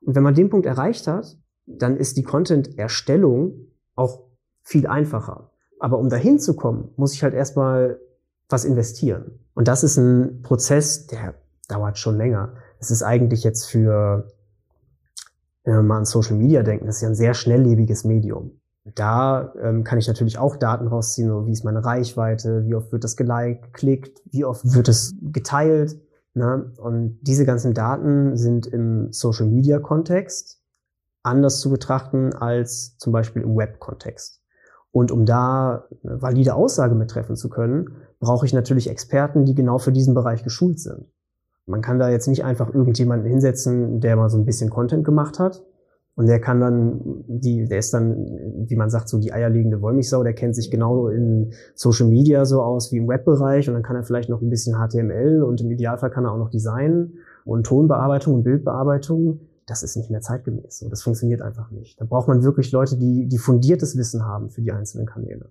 Und 0.00 0.14
wenn 0.14 0.22
man 0.22 0.34
den 0.34 0.48
Punkt 0.48 0.66
erreicht 0.66 1.08
hat, 1.08 1.36
dann 1.66 1.96
ist 1.96 2.16
die 2.16 2.22
Content-Erstellung 2.22 3.66
auch 3.96 4.22
viel 4.62 4.86
einfacher. 4.86 5.50
Aber 5.80 5.98
um 5.98 6.08
dahin 6.08 6.38
zu 6.38 6.54
kommen, 6.54 6.90
muss 6.96 7.14
ich 7.14 7.24
halt 7.24 7.34
erstmal 7.34 7.98
was 8.48 8.64
investieren. 8.64 9.40
Und 9.54 9.68
das 9.68 9.82
ist 9.82 9.96
ein 9.96 10.42
Prozess, 10.42 11.06
der 11.06 11.34
dauert 11.68 11.98
schon 11.98 12.16
länger 12.16 12.54
es 12.78 12.90
ist 12.90 13.02
eigentlich 13.02 13.44
jetzt 13.44 13.66
für, 13.66 14.28
wenn 15.64 15.74
wir 15.74 15.82
mal 15.82 15.98
an 15.98 16.04
Social 16.04 16.36
Media 16.36 16.62
denken, 16.62 16.86
das 16.86 16.96
ist 16.96 17.02
ja 17.02 17.08
ein 17.08 17.14
sehr 17.14 17.34
schnelllebiges 17.34 18.04
Medium. 18.04 18.52
Da 18.94 19.52
ähm, 19.60 19.82
kann 19.82 19.98
ich 19.98 20.06
natürlich 20.06 20.38
auch 20.38 20.56
Daten 20.56 20.86
rausziehen, 20.86 21.28
so 21.28 21.46
wie 21.46 21.52
ist 21.52 21.64
meine 21.64 21.84
Reichweite, 21.84 22.64
wie 22.66 22.74
oft 22.74 22.92
wird 22.92 23.02
das 23.02 23.16
geliked, 23.16 23.64
geklickt, 23.64 24.22
wie 24.30 24.44
oft 24.44 24.74
wird 24.74 24.88
es 24.88 25.16
geteilt. 25.20 26.00
Ne? 26.34 26.72
Und 26.76 27.18
diese 27.22 27.44
ganzen 27.44 27.74
Daten 27.74 28.36
sind 28.36 28.66
im 28.66 29.12
Social 29.12 29.46
Media 29.46 29.80
Kontext 29.80 30.60
anders 31.24 31.58
zu 31.58 31.70
betrachten 31.70 32.32
als 32.34 32.96
zum 32.98 33.12
Beispiel 33.12 33.42
im 33.42 33.56
Web-Kontext. 33.56 34.40
Und 34.96 35.12
um 35.12 35.26
da 35.26 35.84
eine 36.02 36.22
valide 36.22 36.54
Aussage 36.54 36.94
mit 36.94 37.10
treffen 37.10 37.36
zu 37.36 37.50
können, 37.50 37.90
brauche 38.18 38.46
ich 38.46 38.54
natürlich 38.54 38.88
Experten, 38.88 39.44
die 39.44 39.54
genau 39.54 39.76
für 39.76 39.92
diesen 39.92 40.14
Bereich 40.14 40.42
geschult 40.42 40.80
sind. 40.80 41.04
Man 41.66 41.82
kann 41.82 41.98
da 41.98 42.08
jetzt 42.08 42.28
nicht 42.28 42.46
einfach 42.46 42.72
irgendjemanden 42.72 43.28
hinsetzen, 43.28 44.00
der 44.00 44.16
mal 44.16 44.30
so 44.30 44.38
ein 44.38 44.46
bisschen 44.46 44.70
Content 44.70 45.04
gemacht 45.04 45.38
hat. 45.38 45.62
Und 46.14 46.28
der 46.28 46.40
kann 46.40 46.60
dann, 46.60 47.24
die, 47.28 47.66
der 47.66 47.80
ist 47.80 47.92
dann, 47.92 48.64
wie 48.68 48.76
man 48.76 48.88
sagt, 48.88 49.10
so 49.10 49.18
die 49.18 49.34
eierlegende 49.34 49.82
Wollmilchsau, 49.82 50.22
der 50.22 50.32
kennt 50.32 50.56
sich 50.56 50.70
genau 50.70 51.08
in 51.08 51.52
Social 51.74 52.08
Media 52.08 52.46
so 52.46 52.62
aus 52.62 52.90
wie 52.90 52.96
im 52.96 53.06
Webbereich 53.06 53.68
und 53.68 53.74
dann 53.74 53.82
kann 53.82 53.96
er 53.96 54.02
vielleicht 54.02 54.30
noch 54.30 54.40
ein 54.40 54.48
bisschen 54.48 54.76
HTML 54.78 55.42
und 55.42 55.60
im 55.60 55.70
Idealfall 55.70 56.08
kann 56.08 56.24
er 56.24 56.32
auch 56.32 56.38
noch 56.38 56.48
Design 56.48 57.18
und 57.44 57.66
Tonbearbeitung 57.66 58.32
und 58.32 58.44
Bildbearbeitung. 58.44 59.40
Das 59.66 59.82
ist 59.82 59.96
nicht 59.96 60.10
mehr 60.10 60.20
zeitgemäß. 60.20 60.78
So, 60.78 60.88
das 60.88 61.02
funktioniert 61.02 61.42
einfach 61.42 61.70
nicht. 61.70 62.00
Da 62.00 62.04
braucht 62.04 62.28
man 62.28 62.42
wirklich 62.42 62.70
Leute, 62.72 62.96
die, 62.96 63.26
die 63.26 63.38
fundiertes 63.38 63.96
Wissen 63.96 64.24
haben 64.24 64.50
für 64.50 64.62
die 64.62 64.72
einzelnen 64.72 65.06
Kanäle. 65.06 65.50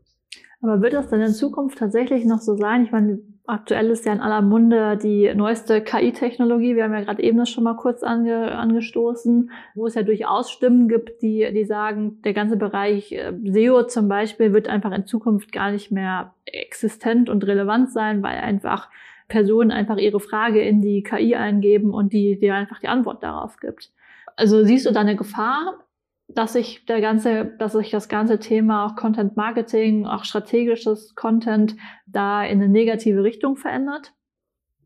Aber 0.62 0.82
wird 0.82 0.94
das 0.94 1.10
dann 1.10 1.22
in 1.22 1.34
Zukunft 1.34 1.78
tatsächlich 1.78 2.26
noch 2.26 2.40
so 2.40 2.56
sein? 2.56 2.84
Ich 2.86 2.92
meine, 2.92 3.20
aktuell 3.46 3.90
ist 3.90 4.06
ja 4.06 4.14
in 4.14 4.22
aller 4.22 4.42
Munde 4.42 4.98
die 4.98 5.32
neueste 5.36 5.82
KI-Technologie. 5.82 6.76
Wir 6.76 6.86
haben 6.86 6.94
ja 6.94 7.02
gerade 7.02 7.22
eben 7.22 7.38
das 7.38 7.50
schon 7.50 7.64
mal 7.64 7.76
kurz 7.76 8.04
ange, 8.04 8.52
angestoßen, 8.54 9.52
wo 9.76 9.86
es 9.86 9.96
ja 9.96 10.04
durchaus 10.04 10.50
Stimmen 10.50 10.88
gibt, 10.88 11.22
die, 11.22 11.48
die 11.54 11.66
sagen, 11.66 12.22
der 12.24 12.34
ganze 12.34 12.58
Bereich 12.58 13.12
äh, 13.12 13.34
SEO 13.44 13.84
zum 13.84 14.08
Beispiel 14.08 14.54
wird 14.54 14.68
einfach 14.68 14.92
in 14.92 15.06
Zukunft 15.06 15.52
gar 15.52 15.72
nicht 15.72 15.92
mehr 15.92 16.34
existent 16.46 17.30
und 17.30 17.46
relevant 17.46 17.92
sein, 17.92 18.24
weil 18.24 18.38
einfach 18.38 18.90
Personen 19.28 19.72
einfach 19.72 19.98
ihre 19.98 20.20
Frage 20.20 20.62
in 20.62 20.82
die 20.82 21.04
KI 21.04 21.36
eingeben 21.36 21.94
und 21.94 22.14
die 22.14 22.40
dir 22.40 22.56
einfach 22.56 22.80
die 22.80 22.88
Antwort 22.88 23.24
darauf 23.24 23.58
gibt. 23.58 23.92
Also 24.36 24.64
siehst 24.64 24.86
du 24.86 24.92
da 24.92 25.02
eine 25.02 25.16
Gefahr 25.16 25.86
dass 26.28 26.54
sich 26.54 26.86
der 26.86 27.02
ganze, 27.02 27.52
dass 27.60 27.74
sich 27.74 27.92
das 27.92 28.10
ganze 28.10 28.40
Thema 28.40 28.86
auch 28.86 28.96
Content 28.96 29.38
Marketing, 29.38 30.06
auch 30.06 30.24
strategisches 30.24 31.14
Content 31.16 31.76
da 32.08 32.44
in 32.44 32.62
eine 32.62 32.70
negative 32.70 33.24
Richtung 33.24 33.58
verändert? 33.58 34.14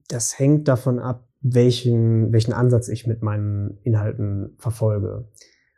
Das 0.09 0.37
hängt 0.37 0.67
davon 0.67 0.99
ab, 0.99 1.27
welchen, 1.41 2.33
welchen 2.33 2.53
Ansatz 2.53 2.89
ich 2.89 3.07
mit 3.07 3.21
meinen 3.21 3.77
Inhalten 3.83 4.55
verfolge. 4.57 5.29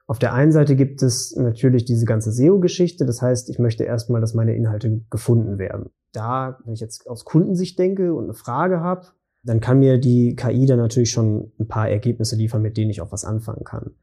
Auf 0.07 0.19
der 0.19 0.33
einen 0.33 0.51
Seite 0.51 0.75
gibt 0.75 1.03
es 1.03 1.35
natürlich 1.35 1.85
diese 1.85 2.05
ganze 2.05 2.31
SEO-Geschichte. 2.31 3.05
Das 3.05 3.21
heißt, 3.21 3.49
ich 3.49 3.59
möchte 3.59 3.83
erstmal, 3.83 4.19
dass 4.19 4.33
meine 4.33 4.55
Inhalte 4.55 5.01
gefunden 5.09 5.57
werden. 5.57 5.91
Da, 6.11 6.57
wenn 6.65 6.73
ich 6.73 6.81
jetzt 6.81 7.07
aus 7.07 7.23
Kundensicht 7.23 7.77
denke 7.77 8.13
und 8.13 8.25
eine 8.25 8.33
Frage 8.33 8.81
habe, 8.81 9.07
dann 9.43 9.59
kann 9.59 9.79
mir 9.79 9.97
die 9.97 10.35
KI 10.35 10.65
dann 10.65 10.79
natürlich 10.79 11.11
schon 11.11 11.51
ein 11.59 11.67
paar 11.67 11.89
Ergebnisse 11.89 12.35
liefern, 12.35 12.61
mit 12.61 12.77
denen 12.77 12.91
ich 12.91 13.01
auch 13.01 13.11
was 13.11 13.25
anfangen 13.25 13.63
kann. 13.63 13.95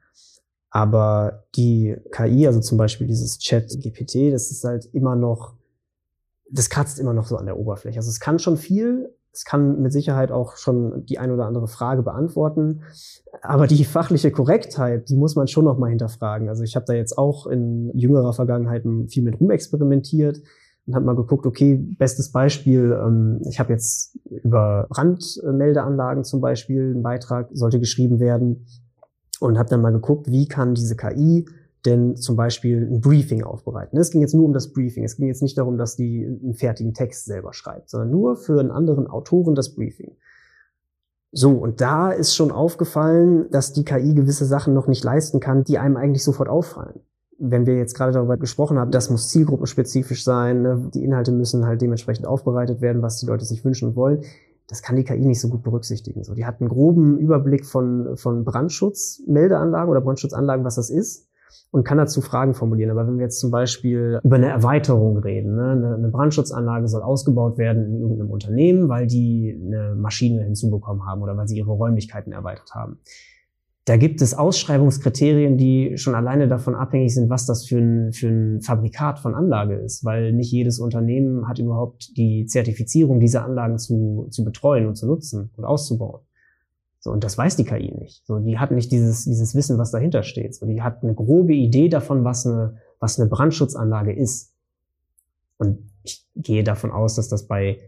Aber 0.70 1.44
die 1.56 1.96
KI, 2.10 2.46
also 2.46 2.60
zum 2.60 2.76
Beispiel 2.76 3.06
dieses 3.06 3.38
Chat 3.38 3.68
GPT, 3.68 4.32
das 4.32 4.50
ist 4.50 4.64
halt 4.64 4.86
immer 4.92 5.16
noch, 5.16 5.54
das 6.50 6.68
kratzt 6.68 6.98
immer 6.98 7.14
noch 7.14 7.26
so 7.26 7.36
an 7.36 7.46
der 7.46 7.58
Oberfläche. 7.58 7.98
Also 7.98 8.10
es 8.10 8.20
kann 8.20 8.38
schon 8.38 8.56
viel, 8.56 9.14
es 9.32 9.44
kann 9.44 9.80
mit 9.80 9.92
Sicherheit 9.92 10.30
auch 10.32 10.56
schon 10.56 11.06
die 11.06 11.18
ein 11.18 11.30
oder 11.30 11.46
andere 11.46 11.68
Frage 11.68 12.02
beantworten, 12.02 12.82
aber 13.40 13.66
die 13.66 13.84
fachliche 13.84 14.30
Korrektheit, 14.30 15.08
die 15.08 15.16
muss 15.16 15.36
man 15.36 15.46
schon 15.46 15.64
noch 15.64 15.78
mal 15.78 15.88
hinterfragen. 15.88 16.48
Also 16.48 16.64
ich 16.64 16.74
habe 16.76 16.86
da 16.86 16.92
jetzt 16.92 17.16
auch 17.16 17.46
in 17.46 17.90
jüngerer 17.96 18.32
Vergangenheit 18.32 18.84
viel 19.08 19.22
mit 19.22 19.40
rumexperimentiert 19.40 20.42
und 20.88 20.94
habe 20.94 21.04
mal 21.04 21.14
geguckt, 21.14 21.44
okay, 21.44 21.74
bestes 21.76 22.32
Beispiel, 22.32 22.98
ähm, 22.98 23.40
ich 23.48 23.60
habe 23.60 23.72
jetzt 23.72 24.18
über 24.24 24.86
Brandmeldeanlagen 24.88 26.24
zum 26.24 26.40
Beispiel, 26.40 26.94
ein 26.94 27.02
Beitrag 27.02 27.50
sollte 27.52 27.78
geschrieben 27.78 28.20
werden 28.20 28.66
und 29.38 29.58
habe 29.58 29.68
dann 29.68 29.82
mal 29.82 29.92
geguckt, 29.92 30.30
wie 30.30 30.48
kann 30.48 30.74
diese 30.74 30.96
KI 30.96 31.46
denn 31.84 32.16
zum 32.16 32.36
Beispiel 32.36 32.88
ein 32.90 33.00
Briefing 33.00 33.44
aufbereiten. 33.44 33.98
Es 33.98 34.10
ging 34.10 34.22
jetzt 34.22 34.34
nur 34.34 34.44
um 34.44 34.52
das 34.52 34.72
Briefing. 34.72 35.04
Es 35.04 35.16
ging 35.16 35.28
jetzt 35.28 35.42
nicht 35.42 35.58
darum, 35.58 35.78
dass 35.78 35.94
die 35.94 36.24
einen 36.24 36.54
fertigen 36.54 36.92
Text 36.92 37.26
selber 37.26 37.52
schreibt, 37.52 37.90
sondern 37.90 38.10
nur 38.10 38.36
für 38.36 38.58
einen 38.58 38.70
anderen 38.70 39.06
Autoren 39.06 39.54
das 39.54 39.74
Briefing. 39.74 40.16
So, 41.30 41.52
und 41.52 41.80
da 41.80 42.10
ist 42.10 42.34
schon 42.34 42.50
aufgefallen, 42.50 43.50
dass 43.50 43.74
die 43.74 43.84
KI 43.84 44.14
gewisse 44.14 44.46
Sachen 44.46 44.72
noch 44.72 44.88
nicht 44.88 45.04
leisten 45.04 45.40
kann, 45.40 45.62
die 45.62 45.78
einem 45.78 45.96
eigentlich 45.96 46.24
sofort 46.24 46.48
auffallen. 46.48 47.00
Wenn 47.38 47.66
wir 47.66 47.76
jetzt 47.76 47.94
gerade 47.94 48.12
darüber 48.12 48.36
gesprochen 48.36 48.78
haben, 48.78 48.90
das 48.90 49.10
muss 49.10 49.28
zielgruppenspezifisch 49.28 50.24
sein, 50.24 50.62
ne? 50.62 50.90
die 50.92 51.04
Inhalte 51.04 51.32
müssen 51.32 51.66
halt 51.66 51.80
dementsprechend 51.80 52.26
aufbereitet 52.26 52.80
werden, 52.80 53.00
was 53.00 53.18
die 53.18 53.26
Leute 53.26 53.44
sich 53.44 53.64
wünschen 53.64 53.90
und 53.90 53.96
wollen 53.96 54.22
das 54.68 54.82
kann 54.82 54.96
die 54.96 55.04
KI 55.04 55.24
nicht 55.24 55.40
so 55.40 55.48
gut 55.48 55.62
berücksichtigen. 55.62 56.22
So, 56.22 56.34
die 56.34 56.44
hat 56.44 56.60
einen 56.60 56.68
groben 56.68 57.18
Überblick 57.18 57.64
von, 57.64 58.16
von 58.16 58.44
Brandschutzmeldeanlagen 58.44 59.90
oder 59.90 60.02
Brandschutzanlagen, 60.02 60.64
was 60.64 60.76
das 60.76 60.90
ist, 60.90 61.26
und 61.70 61.84
kann 61.84 61.96
dazu 61.96 62.20
Fragen 62.20 62.52
formulieren. 62.52 62.90
Aber 62.90 63.06
wenn 63.06 63.16
wir 63.16 63.24
jetzt 63.24 63.40
zum 63.40 63.50
Beispiel 63.50 64.20
über 64.22 64.36
eine 64.36 64.50
Erweiterung 64.50 65.16
reden, 65.18 65.56
ne, 65.56 65.94
eine 65.96 66.08
Brandschutzanlage 66.08 66.86
soll 66.86 67.02
ausgebaut 67.02 67.56
werden 67.56 67.86
in 67.86 68.00
irgendeinem 68.00 68.30
Unternehmen, 68.30 68.88
weil 68.90 69.06
die 69.06 69.58
eine 69.66 69.94
Maschine 69.94 70.44
hinzubekommen 70.44 71.06
haben 71.06 71.22
oder 71.22 71.36
weil 71.36 71.48
sie 71.48 71.56
ihre 71.56 71.72
Räumlichkeiten 71.72 72.32
erweitert 72.32 72.74
haben 72.74 73.00
da 73.88 73.96
gibt 73.96 74.20
es 74.20 74.34
Ausschreibungskriterien, 74.34 75.56
die 75.56 75.96
schon 75.96 76.14
alleine 76.14 76.46
davon 76.46 76.74
abhängig 76.74 77.14
sind, 77.14 77.30
was 77.30 77.46
das 77.46 77.66
für 77.66 77.78
ein, 77.78 78.12
für 78.12 78.28
ein 78.28 78.60
Fabrikat 78.60 79.18
von 79.18 79.34
Anlage 79.34 79.76
ist, 79.76 80.04
weil 80.04 80.32
nicht 80.32 80.52
jedes 80.52 80.78
Unternehmen 80.78 81.48
hat 81.48 81.58
überhaupt 81.58 82.14
die 82.16 82.44
Zertifizierung, 82.44 83.18
diese 83.18 83.42
Anlagen 83.42 83.78
zu, 83.78 84.26
zu 84.30 84.44
betreuen 84.44 84.86
und 84.86 84.96
zu 84.96 85.06
nutzen 85.06 85.50
und 85.56 85.64
auszubauen. 85.64 86.20
So, 87.00 87.12
und 87.12 87.24
das 87.24 87.38
weiß 87.38 87.56
die 87.56 87.64
KI 87.64 87.94
nicht. 87.98 88.26
So, 88.26 88.40
die 88.40 88.58
hat 88.58 88.72
nicht 88.72 88.92
dieses, 88.92 89.24
dieses 89.24 89.54
Wissen, 89.54 89.78
was 89.78 89.90
dahinter 89.90 90.22
steht. 90.22 90.54
So, 90.54 90.66
die 90.66 90.82
hat 90.82 91.02
eine 91.02 91.14
grobe 91.14 91.54
Idee 91.54 91.88
davon, 91.88 92.24
was 92.24 92.46
eine, 92.46 92.76
was 93.00 93.18
eine 93.18 93.30
Brandschutzanlage 93.30 94.12
ist. 94.12 94.52
Und 95.56 95.90
ich 96.02 96.26
gehe 96.36 96.62
davon 96.62 96.90
aus, 96.90 97.14
dass 97.14 97.28
das 97.28 97.46
bei 97.46 97.78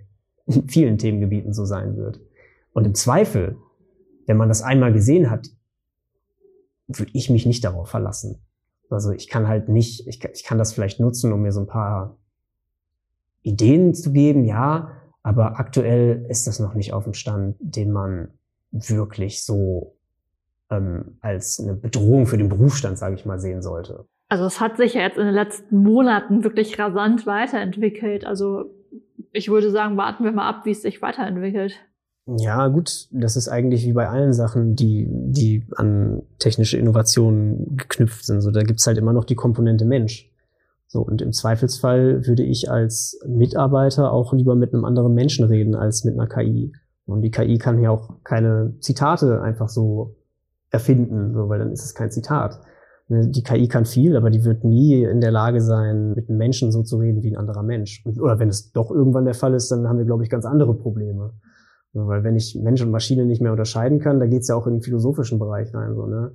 vielen 0.67 0.97
Themengebieten 0.97 1.53
so 1.53 1.67
sein 1.67 1.99
wird. 1.99 2.21
Und 2.73 2.87
im 2.87 2.95
Zweifel, 2.95 3.57
wenn 4.27 4.39
man 4.39 4.49
das 4.49 4.63
einmal 4.63 4.93
gesehen 4.93 5.31
hat, 5.31 5.51
würde 6.99 7.13
ich 7.15 7.31
mich 7.31 7.47
nicht 7.47 7.65
darauf 7.65 7.89
verlassen. 7.89 8.43
Also 8.91 9.13
ich 9.13 9.29
kann 9.29 9.47
halt 9.47 9.69
nicht, 9.69 10.07
ich, 10.09 10.23
ich 10.25 10.45
kann 10.45 10.59
das 10.59 10.73
vielleicht 10.73 11.01
nutzen, 11.01 11.33
um 11.33 11.43
mir 11.43 11.53
so 11.53 11.61
ein 11.61 11.67
paar 11.67 12.19
Ideen 13.43 13.95
zu 13.95 14.13
geben, 14.13 14.45
ja, 14.45 14.91
aber 15.23 15.59
aktuell 15.59 16.27
ist 16.29 16.47
das 16.47 16.61
noch 16.61 16.75
nicht 16.75 16.93
auf 16.93 17.05
dem 17.05 17.15
Stand, 17.15 17.57
den 17.61 17.93
man 17.93 18.29
wirklich 18.73 19.45
so 19.45 19.97
ähm, 20.71 21.19
als 21.21 21.61
eine 21.61 21.75
Bedrohung 21.75 22.27
für 22.27 22.39
den 22.39 22.49
Berufsstand, 22.49 22.99
sage 22.99 23.15
ich 23.15 23.27
mal, 23.27 23.39
sehen 23.39 23.63
sollte. 23.63 24.07
Also 24.29 24.45
es 24.45 24.61
hat 24.61 24.77
sich 24.77 24.95
ja 24.95 25.03
jetzt 25.03 25.19
in 25.19 25.27
den 25.27 25.35
letzten 25.35 25.83
Monaten 25.83 26.45
wirklich 26.45 26.79
rasant 26.79 27.27
weiterentwickelt. 27.27 28.25
Also 28.25 28.71
ich 29.33 29.49
würde 29.49 29.71
sagen, 29.71 29.97
warten 29.97 30.25
wir 30.25 30.33
mal 30.33 30.49
ab, 30.49 30.65
wie 30.65 30.71
es 30.71 30.83
sich 30.83 31.03
weiterentwickelt. 31.03 31.75
Ja, 32.27 32.69
gut, 32.69 33.09
das 33.11 33.37
ist 33.37 33.49
eigentlich 33.49 33.85
wie 33.85 33.93
bei 33.93 34.09
allen 34.09 34.33
Sachen, 34.33 34.77
die, 34.77 35.07
die 35.09 35.67
an 35.77 36.23
technische 36.39 36.77
Innovationen 36.77 37.77
geknüpft 37.77 38.25
sind. 38.25 38.41
So, 38.41 38.51
da 38.51 38.63
gibt's 38.63 38.87
halt 38.87 38.99
immer 38.99 39.13
noch 39.13 39.25
die 39.25 39.35
Komponente 39.35 39.85
Mensch. 39.85 40.31
So, 40.87 41.01
und 41.03 41.23
im 41.23 41.33
Zweifelsfall 41.33 42.27
würde 42.27 42.43
ich 42.43 42.71
als 42.71 43.21
Mitarbeiter 43.27 44.13
auch 44.13 44.33
lieber 44.33 44.55
mit 44.55 44.75
einem 44.75 44.85
anderen 44.85 45.15
Menschen 45.15 45.45
reden 45.47 45.75
als 45.75 46.05
mit 46.05 46.15
einer 46.15 46.27
KI. 46.27 46.73
Und 47.07 47.23
die 47.23 47.31
KI 47.31 47.59
kann 47.59 47.81
ja 47.81 47.91
auch 47.91 48.23
keine 48.23 48.75
Zitate 48.81 49.41
einfach 49.41 49.69
so 49.69 50.17
erfinden, 50.71 51.33
so, 51.33 51.49
weil 51.49 51.59
dann 51.59 51.73
ist 51.73 51.85
es 51.85 51.95
kein 51.95 52.11
Zitat. 52.11 52.61
Ne, 53.09 53.29
die 53.29 53.43
KI 53.43 53.67
kann 53.67 53.87
viel, 53.87 54.17
aber 54.17 54.31
die 54.31 54.45
wird 54.45 54.63
nie 54.63 55.03
in 55.03 55.21
der 55.21 55.33
Lage 55.33 55.61
sein, 55.61 56.13
mit 56.15 56.29
einem 56.29 56.39
Menschen 56.39 56.71
so 56.71 56.83
zu 56.83 56.97
reden 56.99 57.23
wie 57.23 57.33
ein 57.33 57.37
anderer 57.37 57.65
Mensch. 57.65 58.05
oder 58.07 58.39
wenn 58.39 58.49
es 58.49 58.71
doch 58.71 58.91
irgendwann 58.91 59.25
der 59.25 59.35
Fall 59.35 59.55
ist, 59.55 59.71
dann 59.71 59.89
haben 59.89 59.99
wir, 59.99 60.05
glaube 60.05 60.23
ich, 60.23 60.31
ganz 60.31 60.45
andere 60.45 60.75
Probleme. 60.75 61.33
Weil 61.93 62.23
wenn 62.23 62.37
ich 62.37 62.55
Mensch 62.55 62.83
und 62.83 62.91
Maschine 62.91 63.25
nicht 63.25 63.43
mehr 63.43 63.51
unterscheiden 63.51 63.99
kann, 63.99 64.21
da 64.21 64.27
geht's 64.27 64.49
ja 64.49 64.55
auch 64.55 64.67
in 64.67 64.75
den 64.75 64.83
philosophischen 64.83 65.39
Bereich 65.39 65.75
rein. 65.75 65.95
So, 65.95 66.07
ne? 66.07 66.33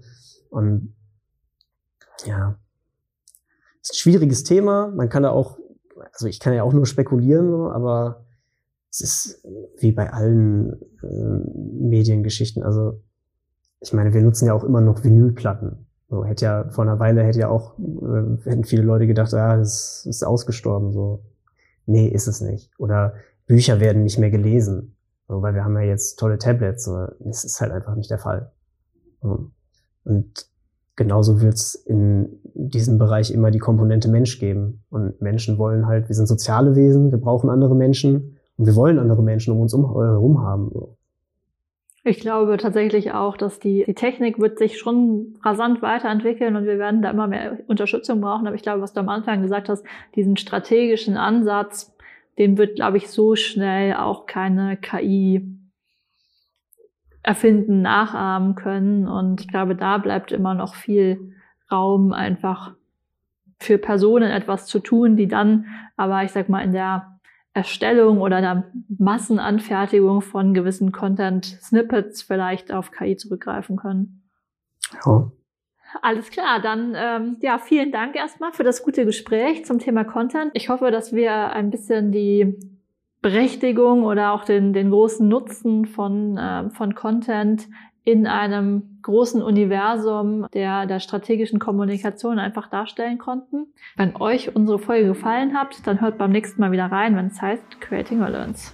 Und 0.49 0.93
ja, 2.25 2.57
ist 3.81 3.93
ein 3.93 3.97
schwieriges 3.97 4.43
Thema. 4.43 4.91
Man 4.95 5.09
kann 5.09 5.23
da 5.23 5.29
auch, 5.29 5.57
also 6.11 6.27
ich 6.27 6.39
kann 6.39 6.53
ja 6.53 6.63
auch 6.63 6.73
nur 6.73 6.85
spekulieren, 6.85 7.51
so, 7.51 7.69
aber 7.69 8.25
es 8.89 9.01
ist 9.01 9.47
wie 9.79 9.91
bei 9.91 10.11
allen 10.11 10.73
äh, 11.03 11.39
Mediengeschichten. 11.79 12.63
Also 12.63 13.01
ich 13.79 13.93
meine, 13.93 14.13
wir 14.13 14.21
nutzen 14.21 14.47
ja 14.47 14.53
auch 14.53 14.63
immer 14.63 14.81
noch 14.81 15.03
Vinylplatten. 15.03 15.87
So, 16.09 16.23
hätte 16.23 16.45
ja, 16.45 16.69
vor 16.69 16.83
einer 16.83 16.99
Weile 16.99 17.23
hätte 17.23 17.39
ja 17.39 17.49
auch, 17.49 17.77
äh, 17.77 18.43
hätten 18.43 18.63
viele 18.63 18.83
Leute 18.83 19.07
gedacht, 19.07 19.33
ah, 19.33 19.57
das 19.57 20.05
ist 20.05 20.23
ausgestorben, 20.23 20.91
so. 20.91 21.23
Nee, 21.85 22.07
ist 22.07 22.27
es 22.27 22.41
nicht. 22.41 22.71
Oder 22.79 23.13
Bücher 23.45 23.79
werden 23.79 24.03
nicht 24.03 24.17
mehr 24.17 24.31
gelesen. 24.31 24.94
So, 25.27 25.41
weil 25.41 25.53
wir 25.53 25.63
haben 25.63 25.75
ja 25.75 25.83
jetzt 25.83 26.17
tolle 26.17 26.37
Tablets. 26.37 26.85
So. 26.85 27.07
Das 27.19 27.43
ist 27.43 27.59
halt 27.61 27.71
einfach 27.71 27.95
nicht 27.95 28.11
der 28.11 28.19
Fall. 28.19 28.51
Und 29.21 29.51
genauso 30.95 31.41
wird 31.41 31.55
es 31.55 31.75
in 31.75 32.39
diesem 32.53 32.97
Bereich 32.97 33.31
immer 33.31 33.51
die 33.51 33.59
Komponente 33.59 34.09
Mensch 34.09 34.39
geben. 34.39 34.83
Und 34.89 35.21
Menschen 35.21 35.57
wollen 35.57 35.87
halt, 35.87 36.07
wir 36.07 36.15
sind 36.15 36.27
soziale 36.27 36.75
Wesen, 36.75 37.11
wir 37.11 37.19
brauchen 37.19 37.49
andere 37.49 37.75
Menschen 37.75 38.37
und 38.57 38.65
wir 38.65 38.75
wollen 38.75 38.99
andere 38.99 39.23
Menschen 39.23 39.53
um 39.53 39.61
uns 39.61 39.73
herum 39.73 40.41
haben. 40.41 40.69
So. 40.71 40.97
Ich 42.07 42.19
glaube 42.19 42.57
tatsächlich 42.57 43.13
auch, 43.13 43.35
dass 43.35 43.59
die, 43.59 43.83
die 43.83 43.95
Technik 43.95 44.39
wird 44.39 44.59
sich 44.59 44.77
schon 44.77 45.39
rasant 45.43 45.81
weiterentwickeln 45.81 46.55
und 46.55 46.65
wir 46.65 46.77
werden 46.77 47.01
da 47.01 47.09
immer 47.09 47.25
mehr 47.25 47.57
Unterstützung 47.65 48.21
brauchen. 48.21 48.45
Aber 48.45 48.55
ich 48.55 48.61
glaube, 48.61 48.83
was 48.83 48.93
du 48.93 48.99
am 48.99 49.09
Anfang 49.09 49.41
gesagt 49.41 49.69
hast, 49.69 49.83
diesen 50.13 50.37
strategischen 50.37 51.17
Ansatz, 51.17 51.94
den 52.37 52.57
wird, 52.57 52.75
glaube 52.75 52.97
ich, 52.97 53.09
so 53.09 53.35
schnell 53.35 53.95
auch 53.95 54.25
keine 54.25 54.77
KI 54.77 55.55
erfinden, 57.23 57.81
nachahmen 57.81 58.55
können. 58.55 59.07
Und 59.07 59.41
ich 59.41 59.47
glaube, 59.47 59.75
da 59.75 59.97
bleibt 59.97 60.31
immer 60.31 60.53
noch 60.53 60.75
viel 60.75 61.33
Raum, 61.71 62.13
einfach 62.13 62.75
für 63.59 63.77
Personen 63.77 64.31
etwas 64.31 64.67
zu 64.67 64.79
tun, 64.79 65.15
die 65.15 65.27
dann 65.27 65.65
aber, 65.95 66.23
ich 66.23 66.31
sag 66.31 66.49
mal, 66.49 66.61
in 66.61 66.73
der 66.73 67.19
Erstellung 67.53 68.19
oder 68.19 68.41
der 68.41 68.71
Massenanfertigung 68.89 70.21
von 70.21 70.53
gewissen 70.53 70.91
Content-Snippets 70.91 72.21
vielleicht 72.21 72.71
auf 72.73 72.91
KI 72.91 73.15
zurückgreifen 73.15 73.77
können. 73.77 74.29
Ja. 75.05 75.31
Alles 76.01 76.29
klar, 76.29 76.59
dann 76.61 76.93
ähm, 76.95 77.37
ja, 77.41 77.57
vielen 77.57 77.91
Dank 77.91 78.15
erstmal 78.15 78.53
für 78.53 78.63
das 78.63 78.83
gute 78.83 79.05
Gespräch 79.05 79.65
zum 79.65 79.79
Thema 79.79 80.03
Content. 80.03 80.51
Ich 80.53 80.69
hoffe, 80.69 80.91
dass 80.91 81.13
wir 81.13 81.51
ein 81.51 81.69
bisschen 81.69 82.11
die 82.11 82.55
Berechtigung 83.21 84.03
oder 84.03 84.33
auch 84.33 84.45
den, 84.45 84.73
den 84.73 84.91
großen 84.91 85.27
Nutzen 85.27 85.85
von, 85.85 86.37
äh, 86.37 86.69
von 86.69 86.93
Content 86.93 87.67
in 88.03 88.27
einem 88.27 88.99
großen 89.01 89.41
Universum 89.41 90.45
der, 90.53 90.85
der 90.85 90.99
strategischen 90.99 91.59
Kommunikation 91.59 92.37
einfach 92.37 92.67
darstellen 92.69 93.17
konnten. 93.17 93.65
Wenn 93.95 94.15
euch 94.15 94.55
unsere 94.55 94.77
Folge 94.77 95.07
gefallen 95.07 95.55
hat, 95.55 95.87
dann 95.87 96.01
hört 96.01 96.19
beim 96.19 96.31
nächsten 96.31 96.61
Mal 96.61 96.71
wieder 96.71 96.85
rein, 96.85 97.15
wenn 97.15 97.27
es 97.27 97.41
heißt 97.41 97.81
Creating 97.81 98.21
Relevance. 98.21 98.73